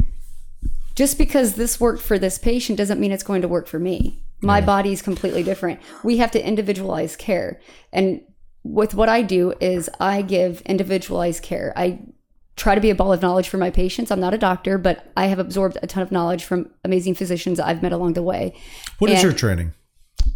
just 0.94 1.16
because 1.16 1.54
this 1.54 1.80
worked 1.80 2.02
for 2.02 2.18
this 2.18 2.36
patient 2.36 2.76
doesn't 2.76 3.00
mean 3.00 3.12
it's 3.12 3.22
going 3.22 3.42
to 3.42 3.48
work 3.48 3.66
for 3.66 3.78
me. 3.78 4.22
My 4.42 4.60
body 4.60 4.92
is 4.92 5.02
completely 5.02 5.42
different. 5.42 5.80
We 6.02 6.16
have 6.18 6.30
to 6.32 6.46
individualize 6.46 7.14
care. 7.14 7.60
And 7.92 8.22
with 8.62 8.94
what 8.94 9.08
I 9.08 9.22
do 9.22 9.54
is 9.60 9.88
I 9.98 10.22
give 10.22 10.60
individualized 10.62 11.42
care. 11.42 11.72
I 11.76 12.00
try 12.56 12.74
to 12.74 12.80
be 12.80 12.90
a 12.90 12.94
ball 12.94 13.12
of 13.12 13.22
knowledge 13.22 13.48
for 13.48 13.56
my 13.56 13.70
patients. 13.70 14.10
I'm 14.10 14.20
not 14.20 14.34
a 14.34 14.38
doctor, 14.38 14.76
but 14.76 15.10
I 15.16 15.26
have 15.26 15.38
absorbed 15.38 15.78
a 15.82 15.86
ton 15.86 16.02
of 16.02 16.12
knowledge 16.12 16.44
from 16.44 16.70
amazing 16.84 17.14
physicians 17.14 17.58
I've 17.58 17.82
met 17.82 17.92
along 17.92 18.12
the 18.12 18.22
way. 18.22 18.54
What 18.98 19.10
is 19.10 19.16
And- 19.16 19.24
your 19.24 19.32
training 19.32 19.72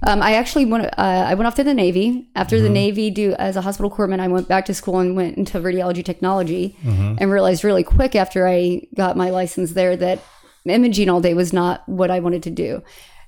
um, 0.07 0.23
I 0.23 0.35
actually 0.35 0.67
went. 0.67 0.87
Uh, 0.87 0.91
I 0.99 1.35
went 1.35 1.47
off 1.47 1.55
to 1.55 1.65
the 1.65 1.73
Navy. 1.73 2.29
After 2.35 2.61
the 2.61 2.69
Navy, 2.69 3.11
do 3.11 3.33
as 3.35 3.57
a 3.57 3.61
hospital 3.61 3.91
corpsman, 3.91 4.21
I 4.21 4.29
went 4.29 4.49
back 4.49 4.67
to 4.67 4.75
school 4.75 4.99
and 4.99 5.17
went 5.17 5.39
into 5.39 5.61
radiology 5.61 6.05
technology, 6.05 6.77
and 6.85 7.31
realized 7.31 7.65
really 7.65 7.85
quick 7.85 8.15
after 8.15 8.47
I 8.47 8.83
got 8.95 9.17
my 9.17 9.31
license 9.31 9.73
there 9.73 9.97
that 9.97 10.21
imaging 10.67 11.09
all 11.09 11.21
day 11.21 11.33
was 11.35 11.53
not 11.53 11.89
what 11.89 12.11
I 12.11 12.21
wanted 12.21 12.43
to 12.45 12.51
do. 12.51 12.83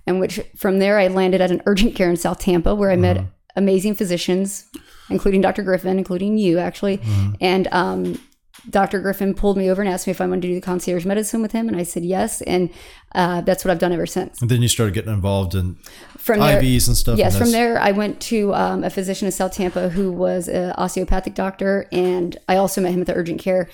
And 0.06 0.20
which 0.20 0.40
from 0.56 0.78
there, 0.78 0.98
I 0.98 1.08
landed 1.08 1.40
at 1.40 1.50
an 1.50 1.62
urgent 1.66 1.94
care 1.94 2.10
in 2.10 2.16
South 2.16 2.40
Tampa, 2.40 2.74
where 2.74 2.90
I 2.90 2.96
met 2.96 3.24
amazing 3.54 3.94
physicians, 3.94 4.66
including 5.10 5.40
Dr. 5.40 5.62
Griffin, 5.62 5.98
including 5.98 6.38
you 6.38 6.58
actually, 6.58 7.00
and 7.40 7.68
um, 7.72 8.18
Dr. 8.70 9.00
Griffin 9.00 9.34
pulled 9.34 9.56
me 9.56 9.70
over 9.70 9.82
and 9.82 9.88
asked 9.88 10.06
me 10.06 10.10
if 10.10 10.20
I 10.20 10.26
wanted 10.26 10.42
to 10.42 10.48
do 10.48 10.54
the 10.54 10.60
concierge 10.60 11.04
medicine 11.04 11.42
with 11.42 11.52
him, 11.52 11.68
and 11.68 11.76
I 11.76 11.82
said 11.84 12.04
yes, 12.04 12.40
and 12.42 12.70
uh, 13.14 13.40
that's 13.42 13.64
what 13.64 13.70
I've 13.70 13.78
done 13.78 13.92
ever 13.92 14.06
since. 14.06 14.40
and 14.40 14.50
then 14.50 14.62
you 14.62 14.68
started 14.68 14.94
getting 14.94 15.12
involved 15.12 15.54
in 15.54 15.76
From 16.18 16.40
there, 16.40 16.60
IVs 16.60 16.88
and 16.88 16.96
stuff 16.96 17.18
Yes, 17.18 17.34
and 17.34 17.44
from 17.44 17.52
there 17.52 17.78
I 17.78 17.92
went 17.92 18.20
to 18.22 18.54
um, 18.54 18.82
a 18.82 18.90
physician 18.90 19.26
in 19.26 19.32
South 19.32 19.52
Tampa 19.52 19.90
who 19.90 20.10
was 20.10 20.48
an 20.48 20.72
osteopathic 20.72 21.34
doctor, 21.34 21.86
and 21.92 22.36
I 22.48 22.56
also 22.56 22.80
met 22.80 22.92
him 22.92 23.00
at 23.02 23.06
the 23.06 23.14
urgent 23.14 23.40
care. 23.40 23.68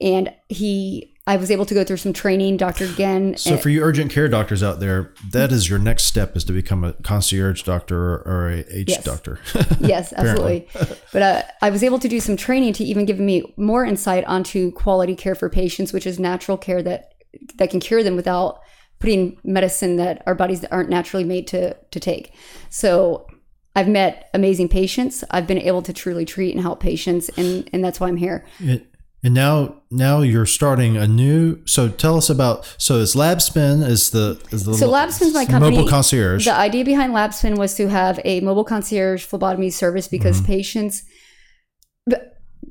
And 0.00 0.34
he, 0.48 1.11
I 1.24 1.36
was 1.36 1.52
able 1.52 1.64
to 1.66 1.74
go 1.74 1.84
through 1.84 1.98
some 1.98 2.12
training. 2.12 2.56
Dr. 2.56 2.88
Gen, 2.94 3.36
So 3.36 3.56
for 3.56 3.68
you 3.68 3.80
urgent 3.82 4.10
care 4.10 4.26
doctors 4.26 4.60
out 4.62 4.80
there, 4.80 5.14
that 5.30 5.52
is 5.52 5.70
your 5.70 5.78
next 5.78 6.04
step 6.04 6.36
is 6.36 6.42
to 6.44 6.52
become 6.52 6.82
a 6.82 6.94
concierge 6.94 7.62
doctor 7.62 7.96
or, 8.26 8.48
a 8.50 8.64
H 8.68 8.88
Yes. 8.88 9.04
doctor. 9.04 9.38
yes, 9.80 10.12
absolutely. 10.12 10.66
but 11.12 11.22
uh, 11.22 11.42
I 11.60 11.70
was 11.70 11.84
able 11.84 12.00
to 12.00 12.08
do 12.08 12.18
some 12.18 12.36
training 12.36 12.72
to 12.74 12.84
even 12.84 13.04
give 13.04 13.20
me 13.20 13.54
more 13.56 13.84
insight 13.84 14.24
onto 14.24 14.72
quality 14.72 15.14
care 15.14 15.36
for 15.36 15.48
patients, 15.48 15.92
which 15.92 16.06
is 16.06 16.18
natural 16.18 16.58
care 16.58 16.82
that 16.82 17.12
that 17.56 17.70
can 17.70 17.78
cure 17.80 18.02
them 18.02 18.16
without 18.16 18.60
putting 18.98 19.38
medicine 19.42 19.96
that 19.96 20.22
our 20.26 20.34
bodies 20.34 20.64
aren't 20.66 20.90
naturally 20.90 21.24
made 21.24 21.46
to 21.48 21.74
to 21.92 22.00
take. 22.00 22.34
So 22.68 23.26
I've 23.74 23.88
met 23.88 24.28
amazing 24.34 24.68
patients. 24.68 25.24
I've 25.30 25.46
been 25.46 25.58
able 25.58 25.82
to 25.82 25.92
truly 25.92 26.24
treat 26.24 26.52
and 26.52 26.60
help 26.60 26.80
patients, 26.80 27.30
and 27.36 27.68
and 27.72 27.82
that's 27.84 28.00
why 28.00 28.08
I'm 28.08 28.16
here. 28.16 28.44
It- 28.58 28.88
and 29.24 29.34
now 29.34 29.76
now 29.90 30.20
you're 30.20 30.46
starting 30.46 30.96
a 30.96 31.06
new 31.06 31.60
so 31.66 31.88
tell 31.88 32.16
us 32.16 32.28
about 32.30 32.74
so 32.78 33.00
it's 33.00 33.14
LabSpin 33.14 33.86
is 33.86 34.10
the 34.10 34.40
is 34.50 34.64
the 34.64 34.74
So 34.74 34.88
LabSpin's 34.90 35.34
my 35.34 35.44
company. 35.46 35.76
mobile 35.76 35.88
concierge. 35.88 36.44
The 36.44 36.52
idea 36.54 36.84
behind 36.84 37.12
LabSpin 37.12 37.56
was 37.58 37.74
to 37.76 37.88
have 37.88 38.18
a 38.24 38.40
mobile 38.40 38.64
concierge 38.64 39.24
phlebotomy 39.24 39.70
service 39.70 40.08
because 40.08 40.38
Mm-hmm. 40.38 40.46
patients 40.46 41.02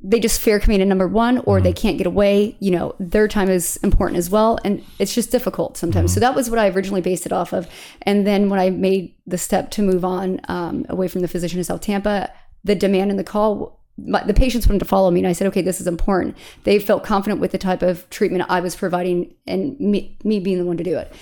they 0.03 0.19
just 0.19 0.41
fear 0.41 0.59
coming 0.59 0.81
in 0.81 0.89
number 0.89 1.07
one 1.07 1.39
or 1.39 1.57
Mm-hmm. 1.57 1.63
they 1.63 1.73
can't 1.73 1.97
get 1.97 2.07
away 2.07 2.55
you 2.59 2.71
know 2.71 2.95
their 2.99 3.27
time 3.27 3.49
is 3.49 3.77
important 3.83 4.17
as 4.17 4.29
well 4.29 4.57
and 4.65 4.83
it's 4.99 5.13
just 5.13 5.31
difficult 5.31 5.77
sometimes 5.77 6.11
so 6.11 6.15
Mm-hmm. 6.15 6.21
that 6.21 6.35
was 6.35 6.49
what 6.49 6.59
i 6.59 6.69
originally 6.69 7.01
based 7.01 7.25
it 7.25 7.31
off 7.31 7.53
of 7.53 7.67
and 8.03 8.25
then 8.25 8.49
when 8.49 8.59
i 8.59 8.69
made 8.69 9.13
the 9.27 9.37
step 9.37 9.69
to 9.71 9.81
move 9.81 10.03
on 10.03 10.39
um, 10.47 10.85
away 10.89 11.07
from 11.07 11.21
the 11.21 11.27
physician 11.27 11.59
in 11.59 11.63
south 11.63 11.81
tampa 11.81 12.31
the 12.63 12.73
demand 12.75 13.11
and 13.11 13.19
the 13.19 13.23
call 13.23 13.80
my, 14.05 14.23
the 14.23 14.33
patients 14.33 14.67
wanted 14.67 14.79
to 14.79 14.85
follow 14.85 15.11
me 15.11 15.19
and 15.19 15.27
i 15.27 15.33
said 15.33 15.47
okay 15.47 15.61
this 15.61 15.81
is 15.81 15.87
important 15.87 16.37
they 16.63 16.79
felt 16.79 17.03
confident 17.03 17.39
with 17.39 17.51
the 17.51 17.57
type 17.57 17.81
of 17.81 18.09
treatment 18.09 18.43
i 18.49 18.59
was 18.59 18.75
providing 18.75 19.33
and 19.47 19.79
me, 19.79 20.17
me 20.23 20.39
being 20.39 20.57
the 20.57 20.65
one 20.65 20.77
to 20.77 20.83
do 20.83 20.97
it 20.97 21.13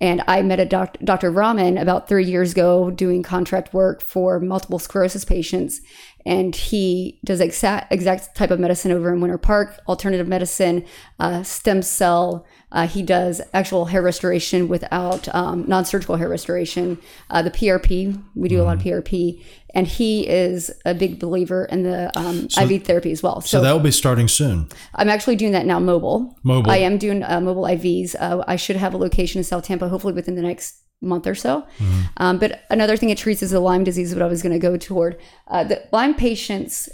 and 0.00 0.22
I 0.28 0.42
met 0.42 0.60
a 0.60 0.64
doc, 0.64 0.96
Dr. 1.02 1.30
Raman 1.30 1.76
about 1.76 2.08
three 2.08 2.24
years 2.24 2.52
ago 2.52 2.90
doing 2.90 3.22
contract 3.22 3.74
work 3.74 4.00
for 4.00 4.38
multiple 4.38 4.78
sclerosis 4.78 5.24
patients. 5.24 5.80
And 6.24 6.54
he 6.54 7.18
does 7.24 7.40
exact 7.40 7.92
exact 7.92 8.34
type 8.34 8.50
of 8.50 8.60
medicine 8.60 8.92
over 8.92 9.12
in 9.12 9.20
Winter 9.20 9.38
Park, 9.38 9.80
alternative 9.88 10.28
medicine, 10.28 10.84
uh, 11.18 11.42
stem 11.42 11.82
cell. 11.82 12.46
Uh, 12.70 12.86
he 12.86 13.02
does 13.02 13.40
actual 13.54 13.86
hair 13.86 14.02
restoration 14.02 14.68
without 14.68 15.34
um, 15.34 15.64
non-surgical 15.66 16.16
hair 16.16 16.28
restoration. 16.28 16.98
Uh, 17.30 17.40
the 17.40 17.50
PRP, 17.50 18.22
we 18.34 18.48
do 18.48 18.60
a 18.60 18.64
lot 18.64 18.76
of 18.76 18.82
PRP, 18.82 19.42
and 19.74 19.86
he 19.86 20.26
is 20.26 20.70
a 20.84 20.94
big 20.94 21.18
believer 21.18 21.64
in 21.66 21.82
the 21.82 22.10
um, 22.18 22.48
IV 22.60 22.84
therapy 22.84 23.12
as 23.12 23.22
well. 23.22 23.40
so 23.40 23.60
that 23.60 23.72
will 23.72 23.80
be 23.80 23.90
starting 23.90 24.28
soon. 24.28 24.68
I'm 24.94 25.08
actually 25.08 25.36
doing 25.36 25.52
that 25.52 25.66
now 25.66 25.78
mobile. 25.78 26.36
Mobile. 26.42 26.70
I 26.70 26.78
am 26.78 26.98
doing 26.98 27.22
uh, 27.22 27.40
mobile 27.40 27.64
IVs. 27.64 28.14
Uh, 28.18 28.44
I 28.46 28.56
should 28.56 28.76
have 28.76 28.94
a 28.94 28.96
location 28.96 29.38
in 29.38 29.44
South 29.44 29.64
Tampa, 29.64 29.88
hopefully 29.88 30.14
within 30.14 30.34
the 30.36 30.42
next 30.42 30.82
month 31.00 31.26
or 31.26 31.34
so. 31.34 31.62
Mm-hmm. 31.78 32.00
Um, 32.16 32.38
but 32.38 32.62
another 32.70 32.96
thing 32.96 33.10
it 33.10 33.18
treats 33.18 33.42
is 33.42 33.50
the 33.50 33.60
Lyme 33.60 33.84
disease, 33.84 34.14
what 34.14 34.22
I 34.22 34.26
was 34.26 34.42
going 34.42 34.52
to 34.52 34.58
go 34.58 34.76
toward. 34.76 35.20
Uh, 35.46 35.64
the 35.64 35.82
Lyme 35.92 36.14
patients, 36.14 36.88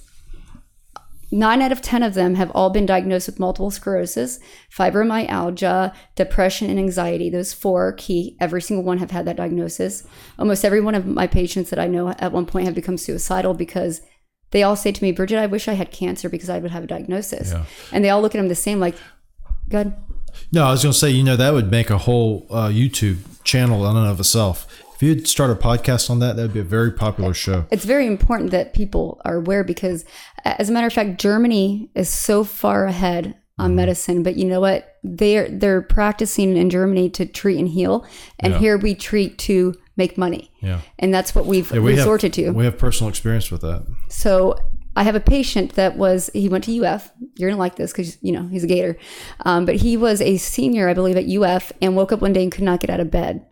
nine 1.30 1.62
out 1.62 1.72
of 1.72 1.82
10 1.82 2.02
of 2.02 2.14
them 2.14 2.34
have 2.34 2.50
all 2.52 2.70
been 2.70 2.87
diagnosed 2.87 3.26
with 3.26 3.40
multiple 3.40 3.70
sclerosis, 3.70 4.38
fibromyalgia, 4.74 5.94
depression, 6.14 6.70
and 6.70 6.78
anxiety. 6.78 7.30
Those 7.30 7.52
four 7.52 7.92
key. 7.92 8.37
Every 8.40 8.62
single 8.62 8.84
one 8.84 8.98
have 8.98 9.10
had 9.10 9.24
that 9.26 9.37
diagnosis. 9.37 10.06
Almost 10.38 10.64
every 10.64 10.80
one 10.80 10.94
of 10.94 11.06
my 11.06 11.26
patients 11.26 11.70
that 11.70 11.78
I 11.78 11.87
know 11.87 12.08
at 12.10 12.32
one 12.32 12.46
point 12.46 12.66
have 12.66 12.74
become 12.74 12.98
suicidal 12.98 13.54
because 13.54 14.00
they 14.50 14.62
all 14.62 14.76
say 14.76 14.92
to 14.92 15.02
me, 15.02 15.12
Bridget, 15.12 15.38
I 15.38 15.46
wish 15.46 15.66
I 15.66 15.72
had 15.72 15.90
cancer 15.90 16.28
because 16.28 16.48
I 16.48 16.58
would 16.58 16.70
have 16.70 16.84
a 16.84 16.87
diagnosis. 16.87 17.52
And 17.92 18.04
they 18.04 18.10
all 18.10 18.22
look 18.22 18.34
at 18.34 18.38
them 18.38 18.48
the 18.48 18.54
same, 18.54 18.78
like, 18.78 18.94
good. 19.68 19.94
No, 20.52 20.64
I 20.66 20.70
was 20.70 20.82
going 20.82 20.92
to 20.92 20.98
say, 20.98 21.10
you 21.10 21.24
know, 21.24 21.37
that 21.37 21.52
would 21.52 21.70
make 21.70 21.90
a 21.90 21.98
whole 21.98 22.46
uh, 22.50 22.68
YouTube 22.68 23.18
channel 23.44 23.88
in 23.88 23.96
and 23.96 24.06
of 24.06 24.20
itself. 24.20 24.66
If 25.05 25.09
you'd 25.19 25.29
start 25.29 25.51
a 25.51 25.55
podcast 25.55 26.09
on 26.09 26.21
that, 26.21 26.37
that 26.37 26.43
would 26.43 26.55
be 26.55 26.61
a 26.61 26.64
very 26.64 26.90
popular 26.90 27.35
show. 27.35 27.67
It's 27.71 27.85
very 27.85 28.07
important 28.07 28.53
that 28.53 28.73
people 28.73 29.21
are 29.27 29.37
aware 29.37 29.62
because, 29.62 30.03
as 30.47 30.71
a 30.71 30.73
matter 30.73 30.87
of 30.87 30.95
fact, 30.95 31.21
Germany 31.21 31.90
is 31.95 32.09
so 32.09 32.43
far 32.43 32.87
ahead 32.87 33.35
on 33.59 33.69
Mm-hmm. 33.71 33.77
medicine. 33.77 34.23
But 34.23 34.37
you 34.37 34.47
know 34.47 34.61
what? 34.61 34.97
They're 35.03 35.49
they're 35.51 35.83
practicing 35.83 36.57
in 36.57 36.71
Germany 36.71 37.11
to 37.11 37.27
treat 37.27 37.59
and 37.59 37.69
heal, 37.69 38.07
and 38.40 38.55
Yeah. 38.55 38.59
here 38.61 38.79
we 38.79 38.95
treat 38.95 39.37
to 39.40 39.75
make 39.99 40.17
money. 40.17 40.51
Yeah. 40.62 40.81
And 40.99 41.12
that's 41.12 41.35
what 41.35 41.45
we've 41.45 41.71
Yeah, 41.71 41.81
we 41.81 41.93
resorted 41.97 42.35
have, 42.35 42.47
to. 42.47 42.51
We 42.53 42.64
have 42.64 42.79
personal 42.79 43.11
experience 43.11 43.51
with 43.51 43.61
that. 43.61 43.85
So 44.09 44.57
I 44.97 45.03
have 45.03 45.14
a 45.17 45.21
patient 45.21 45.75
that 45.75 45.99
was 45.99 46.31
he 46.33 46.49
went 46.49 46.64
to 46.64 46.73
UF. 46.83 47.12
You're 47.37 47.51
gonna 47.51 47.61
like 47.61 47.77
this 47.77 47.93
because 47.93 48.17
you 48.23 48.33
know 48.33 48.49
he's 48.49 48.64
a 48.64 48.67
Gator, 48.67 48.97
um, 49.45 49.67
but 49.67 49.77
he 49.77 49.99
was 49.99 50.23
a 50.23 50.38
senior, 50.38 50.88
I 50.88 50.95
believe, 50.95 51.17
at 51.19 51.27
UF 51.29 51.73
and 51.83 51.95
woke 51.95 52.11
up 52.11 52.23
one 52.23 52.33
day 52.33 52.43
and 52.43 52.51
could 52.51 52.64
not 52.64 52.81
get 52.81 52.88
out 52.88 53.01
of 53.01 53.11
bed. 53.11 53.45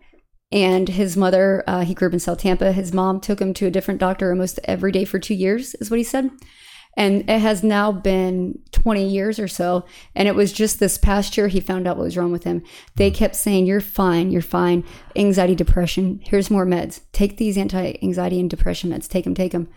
And 0.53 0.89
his 0.89 1.17
mother, 1.17 1.65
uh, 1.67 1.81
he 1.81 1.95
grew 1.95 2.09
up 2.09 2.13
in 2.13 2.21
South 2.21 2.39
Tampa. 2.39 2.73
His 2.73 2.93
mom 2.93 3.21
took 3.21 3.41
him 3.41 3.55
to 3.55 3.67
a 3.67 3.71
different 3.71 4.01
doctor 4.01 4.31
almost 4.31 4.61
every 4.65 4.93
day 4.93 5.07
for 5.07 5.19
two 5.19 5.35
years, 5.35 5.75
is 5.77 5.91
what 5.91 5.99
he 5.99 6.05
said. 6.05 6.31
And 6.95 7.29
it 7.29 7.41
has 7.41 7.63
now 7.63 7.91
been 7.91 8.59
20 8.73 9.09
years 9.09 9.39
or 9.39 9.49
so. 9.49 9.87
And 10.15 10.29
it 10.29 10.35
was 10.35 10.53
just 10.53 10.79
this 10.79 10.99
past 10.99 11.39
year 11.39 11.49
he 11.49 11.59
found 11.59 11.89
out 11.89 11.97
what 11.97 12.05
was 12.05 12.19
wrong 12.19 12.33
with 12.33 12.45
him. 12.45 12.63
They 12.97 13.11
kept 13.11 13.35
saying, 13.35 13.65
You're 13.65 13.81
fine, 13.81 14.31
you're 14.31 14.43
fine. 14.43 14.85
Anxiety, 15.17 15.55
depression, 15.55 16.21
here's 16.23 16.51
more 16.51 16.67
meds. 16.67 17.01
Take 17.13 17.39
these 17.39 17.57
anti 17.57 17.95
anxiety 18.03 18.39
and 18.39 18.51
depression 18.51 18.91
meds. 18.91 19.09
Take 19.09 19.25
them, 19.25 19.35
take 19.35 19.53
them. 19.53 19.69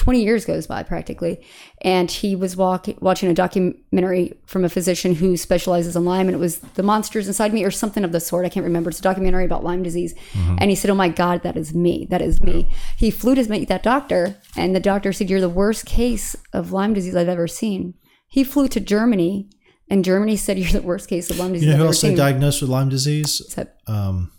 20 0.00 0.22
years 0.22 0.46
goes 0.46 0.66
by 0.66 0.82
practically. 0.82 1.44
And 1.82 2.10
he 2.10 2.34
was 2.34 2.56
walk, 2.56 2.88
watching 3.00 3.28
a 3.28 3.34
documentary 3.34 4.32
from 4.46 4.64
a 4.64 4.70
physician 4.70 5.14
who 5.14 5.36
specializes 5.36 5.94
in 5.94 6.06
Lyme, 6.06 6.26
and 6.26 6.34
it 6.34 6.38
was 6.38 6.58
The 6.58 6.82
Monsters 6.82 7.28
Inside 7.28 7.52
Me 7.52 7.64
or 7.64 7.70
something 7.70 8.02
of 8.02 8.10
the 8.10 8.18
sort. 8.18 8.46
I 8.46 8.48
can't 8.48 8.64
remember. 8.64 8.88
It's 8.88 8.98
a 8.98 9.02
documentary 9.02 9.44
about 9.44 9.62
Lyme 9.62 9.82
disease. 9.82 10.14
And 10.58 10.70
he 10.70 10.74
said, 10.74 10.90
Oh 10.90 10.94
my 10.94 11.10
God, 11.10 11.42
that 11.42 11.54
is 11.54 11.74
me. 11.74 12.06
That 12.08 12.22
is 12.22 12.40
me. 12.40 12.66
He 12.96 13.10
flew 13.10 13.34
to 13.34 13.46
meet 13.50 13.68
that 13.68 13.82
doctor, 13.82 14.36
and 14.56 14.74
the 14.74 14.80
doctor 14.80 15.12
said, 15.12 15.28
You're 15.28 15.40
the 15.42 15.50
worst 15.50 15.84
case 15.84 16.34
of 16.54 16.72
Lyme 16.72 16.94
disease 16.94 17.14
I've 17.14 17.28
ever 17.28 17.46
seen. 17.46 17.92
He 18.26 18.42
flew 18.42 18.68
to 18.68 18.80
Germany, 18.80 19.50
and 19.90 20.02
Germany 20.02 20.36
said, 20.36 20.58
You're 20.58 20.72
the 20.80 20.80
worst 20.80 21.10
case 21.10 21.28
of 21.28 21.38
Lyme 21.38 21.52
disease 21.52 21.66
You 21.66 21.72
know 21.72 21.74
I've 21.74 21.80
who 21.80 21.86
else 21.88 22.00
they 22.00 22.14
diagnosed 22.14 22.62
with 22.62 22.70
Lyme 22.70 22.88
disease? 22.88 23.54
Um, 23.86 24.32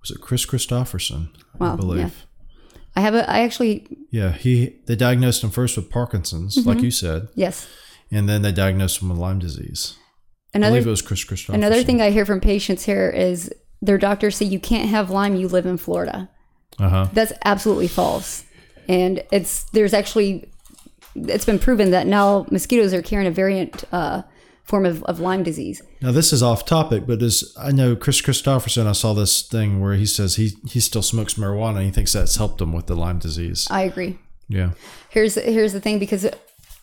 was 0.00 0.12
it 0.12 0.20
Kris 0.20 0.46
Kristofferson? 0.46 1.30
I 1.60 1.74
believe. 1.74 1.98
yeah. 1.98 2.10
I 2.96 3.00
have 3.00 3.14
a, 3.14 3.28
I 3.28 3.40
actually, 3.40 3.86
Yeah, 4.10 4.32
he 4.32 4.76
they 4.86 4.96
diagnosed 4.96 5.42
him 5.42 5.50
first 5.50 5.76
with 5.76 5.90
Parkinson's, 5.90 6.56
Mm-hmm. 6.56 6.68
like 6.68 6.80
you 6.82 6.90
said, 6.90 7.28
yes. 7.34 7.66
and 8.10 8.28
then 8.28 8.42
they 8.42 8.52
diagnosed 8.52 9.02
him 9.02 9.08
with 9.08 9.18
Lyme 9.18 9.38
disease. 9.40 9.96
I 10.54 10.58
Another 10.58 10.72
believe 10.76 10.86
it 10.86 10.90
was 10.90 11.02
Kris 11.02 11.24
Kristofferson. 11.24 11.54
Another 11.54 11.82
thing 11.82 12.00
I 12.00 12.10
hear 12.10 12.24
from 12.24 12.40
patients 12.40 12.84
here 12.84 13.10
is 13.10 13.52
their 13.82 13.98
doctors 13.98 14.36
say 14.36 14.46
you 14.46 14.60
can't 14.60 14.88
have 14.88 15.10
Lyme, 15.10 15.34
you 15.34 15.48
live 15.48 15.66
in 15.66 15.76
Florida. 15.76 16.30
Uh 16.78 16.88
huh. 16.88 17.08
That's 17.12 17.32
absolutely 17.44 17.88
false. 17.88 18.44
And 18.88 19.22
it's 19.32 19.64
there's 19.72 19.92
actually 19.94 20.48
it's 21.16 21.44
been 21.44 21.58
proven 21.58 21.90
that 21.90 22.06
now 22.06 22.46
mosquitoes 22.50 22.92
are 22.94 23.02
carrying 23.02 23.26
a 23.28 23.30
variant 23.32 23.84
uh, 23.92 24.22
form 24.64 24.86
of, 24.86 25.02
of 25.04 25.20
Lyme 25.20 25.42
disease. 25.42 25.82
Now 26.00 26.10
this 26.10 26.32
is 26.32 26.42
off 26.42 26.64
topic, 26.64 27.06
but 27.06 27.22
as 27.22 27.54
I 27.58 27.70
know 27.70 27.94
Kris 27.94 28.20
Kristofferson, 28.20 28.86
I 28.86 28.92
saw 28.92 29.12
this 29.12 29.42
thing 29.42 29.80
where 29.80 29.94
he 29.94 30.06
says 30.06 30.36
he 30.36 30.56
he 30.66 30.80
still 30.80 31.02
smokes 31.02 31.34
marijuana 31.34 31.76
and 31.76 31.86
he 31.86 31.90
thinks 31.90 32.12
that's 32.12 32.36
helped 32.36 32.60
him 32.60 32.72
with 32.72 32.86
the 32.86 32.96
Lyme 32.96 33.18
disease. 33.18 33.68
I 33.70 33.82
agree. 33.82 34.18
Yeah. 34.48 34.70
Here's 35.10 35.34
here's 35.34 35.72
the 35.72 35.80
thing 35.80 35.98
because 35.98 36.26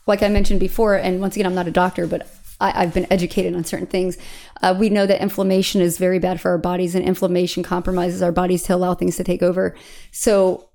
like 0.08 0.24
I 0.24 0.30
mentioned 0.30 0.60
before, 0.60 0.96
and 0.96 1.20
once 1.20 1.36
again 1.36 1.46
I'm 1.46 1.56
not 1.56 1.68
a 1.68 1.72
doctor, 1.72 2.08
but 2.08 2.28
I, 2.60 2.84
I've 2.84 2.94
been 2.94 3.08
educated 3.12 3.56
on 3.56 3.64
certain 3.64 3.88
things. 3.88 4.18
Uh, 4.62 4.76
we 4.78 4.90
know 4.90 5.06
that 5.06 5.22
inflammation 5.22 5.82
is 5.82 5.98
very 5.98 6.20
bad 6.20 6.40
for 6.40 6.52
our 6.52 6.58
bodies, 6.58 6.96
and 6.96 7.04
inflammation 7.04 7.64
compromises 7.64 8.22
our 8.22 8.32
bodies 8.32 8.64
to 8.64 8.76
allow 8.76 8.94
things 8.94 9.18
to 9.18 9.24
take 9.24 9.42
over. 9.42 9.76
So 10.12 10.70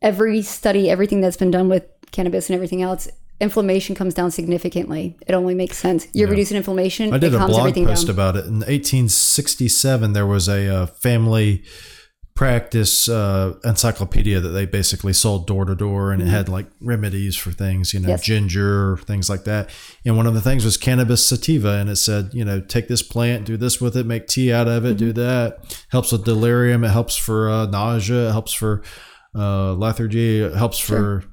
every 0.00 0.42
study, 0.42 0.90
everything 0.90 1.20
that's 1.20 1.36
been 1.36 1.50
done 1.50 1.68
with 1.68 1.84
cannabis 2.10 2.48
and 2.48 2.54
everything 2.54 2.82
else, 2.82 3.08
inflammation 3.40 3.94
comes 3.94 4.14
down 4.14 4.30
significantly. 4.30 5.16
It 5.26 5.32
only 5.32 5.54
makes 5.54 5.76
sense. 5.78 6.06
You're 6.12 6.28
reducing 6.28 6.56
inflammation. 6.56 7.12
I 7.12 7.18
did 7.18 7.34
a 7.34 7.46
blog 7.46 7.74
post 7.74 8.06
down. 8.06 8.14
about 8.14 8.36
it. 8.36 8.46
In 8.46 8.60
1867, 8.60 10.12
there 10.12 10.26
was 10.26 10.48
a 10.48 10.68
uh, 10.68 10.86
family 10.86 11.64
practice 12.34 13.08
uh, 13.08 13.54
encyclopedia 13.64 14.38
that 14.38 14.50
they 14.50 14.64
basically 14.64 15.12
sold 15.12 15.46
door 15.48 15.64
to 15.64 15.74
door, 15.74 16.12
and 16.12 16.22
it 16.22 16.26
had 16.28 16.48
like 16.48 16.66
remedies 16.80 17.36
for 17.36 17.50
things, 17.50 17.92
you 17.92 17.98
know, 17.98 18.04
Mm-hmm. 18.04 18.10
Yes. 18.10 18.22
ginger, 18.24 18.96
things 18.98 19.28
like 19.28 19.42
that. 19.44 19.70
And 20.04 20.16
one 20.16 20.26
of 20.28 20.34
the 20.34 20.40
things 20.40 20.64
was 20.64 20.76
cannabis 20.76 21.26
sativa, 21.26 21.72
and 21.72 21.90
it 21.90 21.96
said, 21.96 22.30
you 22.32 22.44
know, 22.44 22.60
take 22.60 22.86
this 22.86 23.02
plant, 23.02 23.44
do 23.44 23.56
this 23.56 23.80
with 23.80 23.96
it, 23.96 24.06
make 24.06 24.28
tea 24.28 24.52
out 24.52 24.68
of 24.68 24.84
it, 24.84 24.96
do 24.96 25.12
Mm-hmm. 25.12 25.20
that. 25.20 25.82
Helps 25.90 26.12
with 26.12 26.24
delirium. 26.24 26.84
It 26.84 26.90
helps 26.90 27.16
for 27.16 27.50
uh, 27.50 27.66
nausea. 27.66 28.28
It 28.28 28.32
helps 28.32 28.52
for 28.52 28.82
uh, 29.34 29.72
lethargy. 29.74 30.40
It 30.40 30.54
helps 30.54 30.78
for 30.78 31.24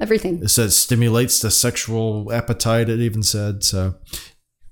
everything. 0.00 0.42
it 0.42 0.48
says 0.48 0.76
stimulates 0.76 1.40
the 1.40 1.50
sexual 1.50 2.32
appetite. 2.32 2.88
It 2.88 3.00
even 3.00 3.22
said 3.22 3.62
so. 3.64 3.94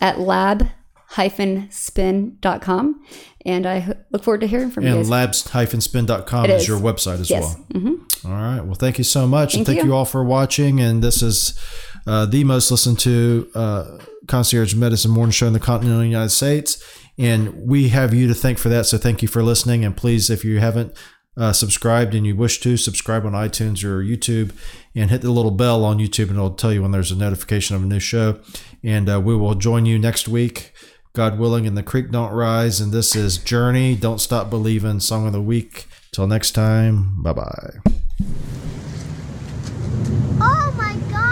at 0.00 0.20
lab-spin.com. 0.20 3.04
And 3.44 3.66
I 3.66 3.94
look 4.10 4.22
forward 4.22 4.40
to 4.42 4.46
hearing 4.46 4.70
from 4.70 4.84
you 4.84 4.96
And 4.96 5.08
labs-spin.com 5.08 6.46
is 6.50 6.62
is. 6.62 6.68
your 6.68 6.78
website 6.78 7.20
as 7.20 7.28
yes. 7.30 7.56
well. 7.74 7.96
All 8.24 8.30
right. 8.30 8.60
Well, 8.60 8.74
thank 8.74 8.98
you 8.98 9.04
so 9.04 9.26
much. 9.26 9.54
and 9.54 9.66
Thank 9.66 9.78
thank 9.78 9.86
you. 9.86 9.92
you. 9.92 9.96
all 9.96 10.04
for 10.04 10.22
watching. 10.22 10.80
And 10.80 11.02
this 11.02 11.22
is 11.22 11.58
uh, 12.06 12.26
the 12.26 12.44
most 12.44 12.70
listened 12.70 13.00
to 13.00 13.50
uh, 13.54 13.98
concierge 14.28 14.74
medicine 14.74 15.10
morning 15.10 15.32
show 15.32 15.48
in 15.48 15.52
the 15.52 15.60
continental 15.60 16.04
United 16.04 16.30
States. 16.30 16.82
And 17.18 17.66
we 17.66 17.88
have 17.88 18.14
you 18.14 18.28
to 18.28 18.34
thank 18.34 18.58
for 18.58 18.68
that. 18.68 18.86
So 18.86 18.96
thank 18.96 19.22
you 19.22 19.28
for 19.28 19.42
listening. 19.42 19.84
And 19.84 19.96
please, 19.96 20.30
if 20.30 20.44
you 20.44 20.60
haven't 20.60 20.96
uh, 21.36 21.52
subscribed 21.52 22.14
and 22.14 22.26
you 22.26 22.36
wish 22.36 22.60
to, 22.60 22.76
subscribe 22.76 23.26
on 23.26 23.32
iTunes 23.32 23.82
or 23.84 24.02
YouTube 24.02 24.52
and 24.94 25.10
hit 25.10 25.22
the 25.22 25.30
little 25.30 25.50
bell 25.50 25.84
on 25.84 25.98
YouTube 25.98 26.28
and 26.28 26.36
it'll 26.36 26.54
tell 26.54 26.72
you 26.72 26.82
when 26.82 26.90
there's 26.92 27.10
a 27.10 27.16
notification 27.16 27.74
of 27.74 27.82
a 27.82 27.86
new 27.86 28.00
show. 28.00 28.38
And 28.84 29.10
uh, 29.10 29.20
we 29.20 29.34
will 29.34 29.54
join 29.54 29.84
you 29.86 29.98
next 29.98 30.28
week. 30.28 30.72
God 31.14 31.38
willing, 31.38 31.66
and 31.66 31.76
the 31.76 31.82
creek 31.82 32.10
don't 32.10 32.32
rise. 32.32 32.80
And 32.80 32.90
this 32.90 33.14
is 33.14 33.36
Journey. 33.36 33.94
Don't 33.94 34.18
stop 34.18 34.48
believing. 34.48 34.98
Song 35.00 35.26
of 35.26 35.34
the 35.34 35.42
week. 35.42 35.86
Till 36.10 36.26
next 36.26 36.52
time. 36.52 37.22
Bye 37.22 37.34
bye. 37.34 37.74
Oh 40.40 40.74
my 40.78 40.96
gosh! 41.10 41.31